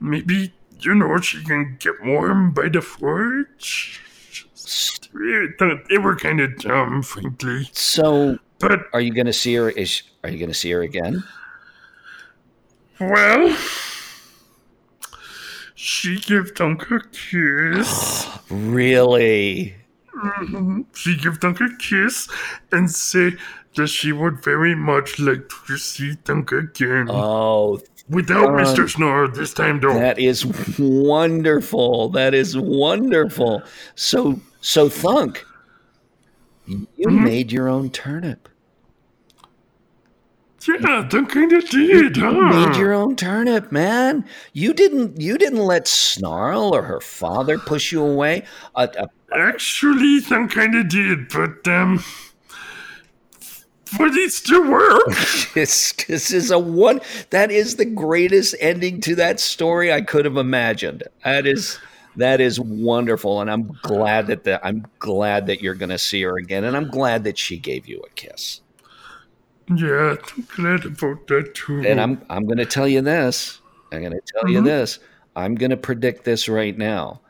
[0.00, 4.00] maybe, you know, she can get warm by the forge.
[5.14, 7.68] They were kind of dumb, frankly.
[7.72, 9.70] So, But are you going to see her?
[9.70, 11.22] Is are you going to see her again?
[13.00, 13.56] Well,
[15.74, 18.26] she gave Dunk a kiss.
[18.50, 19.74] Really?
[20.94, 22.28] She gave Dunk a kiss
[22.70, 23.32] and say
[23.76, 27.06] that she would very much like to see Dunk again.
[27.10, 28.90] Oh, Without uh, Mr.
[28.90, 29.94] Snarl this time, though.
[29.94, 30.44] that is
[30.78, 32.08] wonderful.
[32.10, 33.62] That is wonderful.
[33.94, 35.44] So, so Thunk,
[36.66, 37.24] you Mm-hmm.
[37.24, 38.48] made your own turnip.
[40.68, 42.30] yeah, Dunk kind of did, huh?
[42.32, 44.24] made your own turnip, man.
[44.52, 45.20] You didn't.
[45.20, 48.44] You didn't let Snarl or her father push you away.
[48.76, 49.06] Uh, uh,
[49.36, 52.02] Actually, Dunk kind of did, but, um...
[53.98, 55.06] But it still work.
[55.54, 57.00] this, this is a one.
[57.28, 61.02] That is the greatest ending to that story I could have imagined.
[61.24, 61.78] That is
[62.16, 66.22] that is wonderful, and I'm glad that the, I'm glad that you're going to see
[66.22, 68.60] her again, and I'm glad that she gave you a kiss.
[69.74, 71.80] yeah, I'm glad about that, too.
[71.86, 73.60] And I'm I'm going to tell you this.
[73.92, 74.98] I'm going to tell you this.
[75.36, 77.20] I'm going to predict this right now.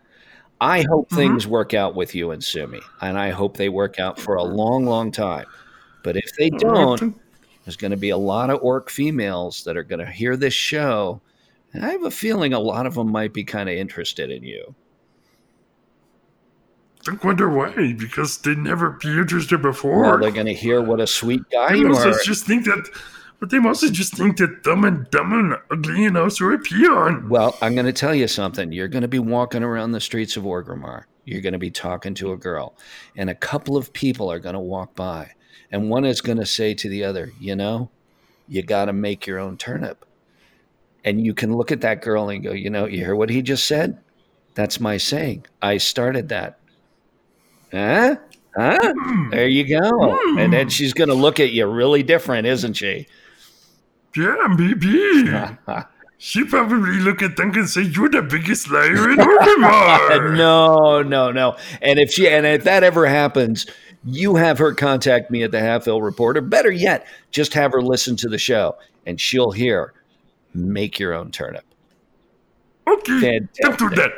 [0.62, 1.16] I hope mm-hmm.
[1.16, 4.44] things work out with you and Sumi, and I hope they work out for a
[4.44, 5.46] long, long time.
[6.04, 7.20] But if they don't,
[7.64, 10.54] there's going to be a lot of orc females that are going to hear this
[10.54, 11.20] show.
[11.72, 14.44] And I have a feeling a lot of them might be kind of interested in
[14.44, 14.74] you.
[17.00, 20.02] I don't wonder why, because they never be interested before.
[20.02, 22.14] Well, they're going to hear what a sweet guy you are.
[22.22, 22.88] just think that,
[23.42, 27.28] but they mostly just think that dumb and dumb and ugly and also a peon.
[27.28, 28.70] Well, I'm going to tell you something.
[28.70, 31.06] You're going to be walking around the streets of Orgrimmar.
[31.24, 32.76] You're going to be talking to a girl,
[33.16, 35.32] and a couple of people are going to walk by,
[35.72, 37.90] and one is going to say to the other, "You know,
[38.46, 40.06] you got to make your own turnip."
[41.04, 43.42] And you can look at that girl and go, "You know, you hear what he
[43.42, 43.98] just said?
[44.54, 45.46] That's my saying.
[45.60, 46.60] I started that."
[47.72, 48.18] Huh?
[48.54, 48.92] Huh?
[48.92, 49.30] Hmm.
[49.30, 50.16] There you go.
[50.38, 50.70] And then hmm.
[50.70, 53.08] she's going to look at you really different, isn't she?
[54.16, 55.24] Yeah, maybe.
[56.18, 61.30] she probably look at Dunk and say, "You're the biggest liar in Orgrimmar." no, no,
[61.32, 61.56] no.
[61.80, 63.66] And if she and if that ever happens,
[64.04, 66.40] you have her contact me at the Halfhill Reporter.
[66.40, 69.94] Better yet, just have her listen to the show, and she'll hear.
[70.54, 71.64] Make your own turnip.
[72.86, 74.12] Okay, don't do that.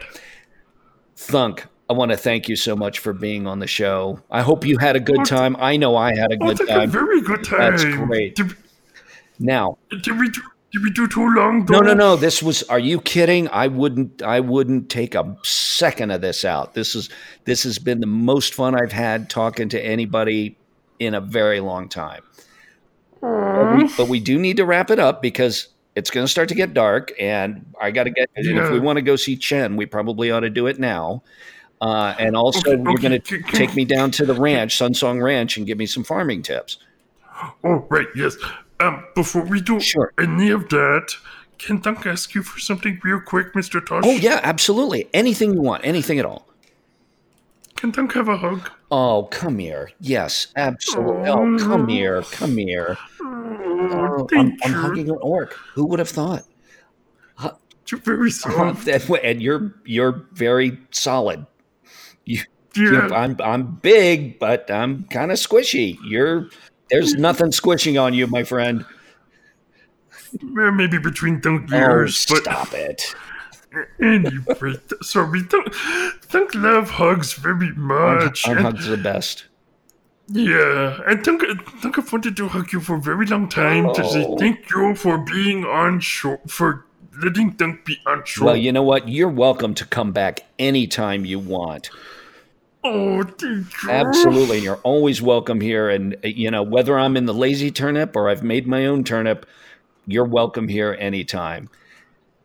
[1.17, 4.21] Thunk, I want to thank you so much for being on the show.
[4.33, 5.55] I hope you had a good time.
[5.61, 6.91] I know I had a Oh, good a time.
[6.91, 7.71] very good time.
[7.71, 8.37] That's great.
[9.45, 10.41] Now, did we do?
[10.73, 11.67] Did we do too long?
[11.67, 11.81] no, though?
[11.81, 12.17] no, no.
[12.17, 12.63] This was.
[12.65, 13.47] Are you kidding?
[13.49, 14.23] I wouldn't.
[14.23, 16.73] I wouldn't take a second of this out.
[16.73, 17.11] This is.
[17.45, 20.57] This has been the most fun I've had talking to anybody
[20.99, 22.23] in a very long time.
[23.21, 26.49] But we, but we do need to wrap it up because it's going to start
[26.49, 28.31] to get dark, and I got to get.
[28.35, 31.23] and If we want to go see Chen, we probably ought to do it now.
[31.83, 35.23] Uh, and also, Okay, you're okay, going to take me down to the ranch, Sunsong
[35.23, 36.79] Ranch, and give me some farming tips.
[37.63, 38.37] Oh, right, yes.
[38.81, 40.13] Um, before we do Sure.
[40.19, 41.15] any of that,
[41.59, 44.03] can Dunk ask you for something real quick, Mister Tosh?
[44.05, 45.09] Oh yeah, absolutely.
[45.15, 46.49] Anything you want, anything at all.
[47.77, 48.71] Can Dunk have a hug?
[48.91, 49.91] Oh, come here.
[50.01, 51.29] Yes, absolutely.
[51.29, 52.23] Oh, come here.
[52.23, 52.97] Come here.
[53.21, 55.53] Oh, I'm, Thank I'm hugging an orc.
[55.75, 56.45] Who would have thought?
[57.91, 58.89] You're very soft.
[58.89, 61.47] And you're you're very solid.
[62.25, 62.41] You,
[62.75, 62.83] Yeah.
[63.09, 65.99] you- I'm I'm big, but I'm kind of squishy.
[66.07, 66.49] You're
[66.95, 68.85] there's nothing squishing on you, my friend.
[70.43, 73.03] Maybe between Dunk Oh, years, but stop it.
[74.01, 75.75] anyway, sorry, Dunk,
[76.31, 78.47] Dunk love hugs very much.
[78.47, 79.47] arm and- hugs are the best.
[80.29, 81.43] Yeah, and Dunk,
[81.83, 84.39] Dunk have wanted to hug you for a very long time to say Oh.
[84.39, 86.87] thank you for being on show, for
[87.23, 88.45] letting Dunk be on show.
[88.45, 89.09] Well, you know what?
[89.09, 91.91] You're welcome to come back anytime you want.
[92.85, 93.91] Oh, thank you.
[93.91, 94.59] Absolutely.
[94.59, 95.91] And you're always welcome here.
[95.91, 99.05] And, uh, you know, whether I'm in the lazy turnip or I've made my own
[99.05, 99.47] turnip,
[100.07, 101.71] you're welcome here anytime.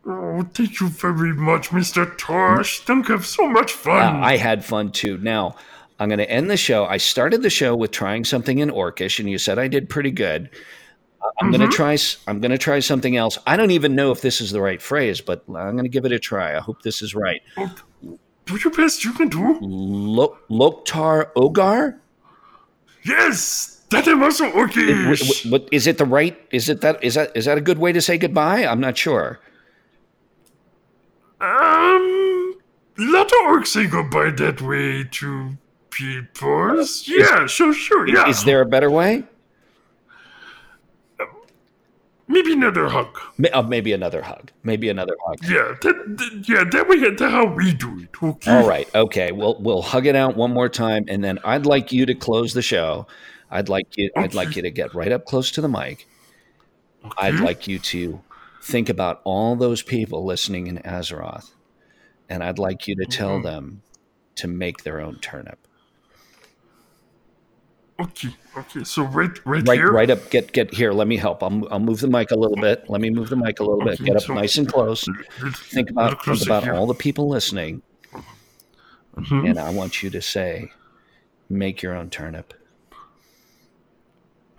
[0.06, 2.18] Oh, thank you very much, Mr.
[2.18, 2.86] Tosh.
[2.86, 4.16] Dunk have so much fun.
[4.16, 5.18] Uh, I had fun too.
[5.18, 5.56] Now,
[6.00, 6.86] I'm going to end the show.
[6.86, 10.12] I started the show with trying something in Orcish, and you said I did pretty
[10.12, 10.50] good.
[11.22, 11.98] Uh, I'm going to try.
[12.28, 13.38] I'm going to try something else.
[13.46, 16.06] I don't even know if this is the right phrase, but I'm going to give
[16.06, 16.56] it a try.
[16.56, 17.42] I hope this is right.
[18.50, 19.58] Do your best you can do.
[19.62, 22.00] Lo- Loktar Ogar.
[23.04, 25.50] Yes, that is also Orcish.
[25.50, 26.38] what, is it the right?
[26.52, 27.04] Is it that?
[27.04, 27.32] Is that?
[27.36, 28.66] Is that a good way to say goodbye?
[28.66, 29.40] I'm not sure.
[31.42, 32.56] Um,
[32.98, 35.58] lot of orcs say goodbye that way to
[35.90, 36.86] people.
[37.06, 38.28] Yeah, sure, sure, yeah.
[38.28, 39.24] Is there a better way?
[42.32, 43.20] Maybe another hug.
[43.52, 44.52] Uh, maybe another hug.
[44.64, 45.40] Maybe another hug.
[45.44, 48.10] Yeah, that, that- yeah, that way, that's how we do it.
[48.24, 48.52] Okay.
[48.52, 48.88] All right.
[48.96, 49.32] Okay.
[49.32, 52.54] We'll we'll hug it out one more time, and then I'd like you to close
[52.54, 53.08] the show.
[53.50, 54.12] I'd like you.
[54.16, 56.08] I'd like you to get right up close to the mic.
[57.18, 58.22] I'd like you to
[58.62, 61.50] think about all those people listening in Azeroth,
[62.30, 63.82] and I'd like you to tell them
[64.36, 65.58] to make their own turnip.
[68.00, 68.84] Okay, okay.
[68.86, 69.92] So right, right, Right, here.
[69.92, 70.30] right up.
[70.30, 70.94] Get get here.
[70.94, 71.44] Let me help.
[71.44, 72.90] I'll I'll move the mic a little bit.
[72.90, 74.00] Let me move the mic a little bit.
[74.04, 75.04] Get up so- nice and close.
[75.72, 76.74] Think about think about here.
[76.76, 77.82] all the people listening,
[79.18, 79.50] Mhm.
[79.50, 80.72] and I want you to say,
[81.50, 82.54] "Make your own turnip."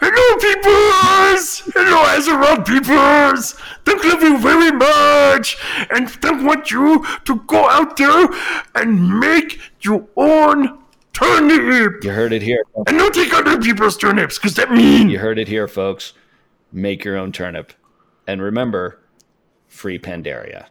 [0.03, 1.63] Hello, peoples!
[1.75, 3.53] Hello, Azeroth peoples!
[3.85, 5.57] Thunk love you very much,
[5.91, 8.29] and Thunk want you to go out there
[8.75, 10.79] and make your own
[11.21, 12.63] turnip, You heard it here.
[12.87, 16.13] and don't take other people's turnips, cause that mean You heard it here, folks.
[16.73, 17.73] Make your own turnip.
[18.27, 19.01] And remember,
[19.69, 20.67] free Pandaria.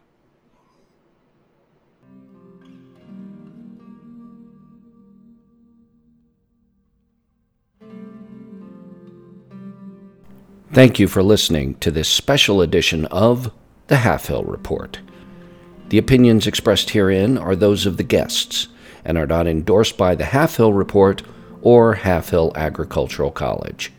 [10.72, 13.52] Thank you for listening to this special edition of
[13.88, 15.00] the Halfhill Report.
[15.88, 18.68] The opinions expressed herein are those of the guests
[19.04, 21.22] and are not endorsed by the Halfhill Report
[21.62, 23.92] or Halfhill Agricultural College.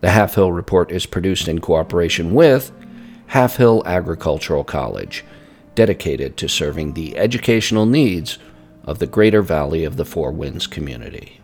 [0.00, 2.72] The Halfhill Report is produced in cooperation with
[3.30, 5.24] Halfhill Agricultural College,
[5.74, 8.38] dedicated to serving the educational needs
[8.84, 11.37] of the Greater Valley of the Four Winds community.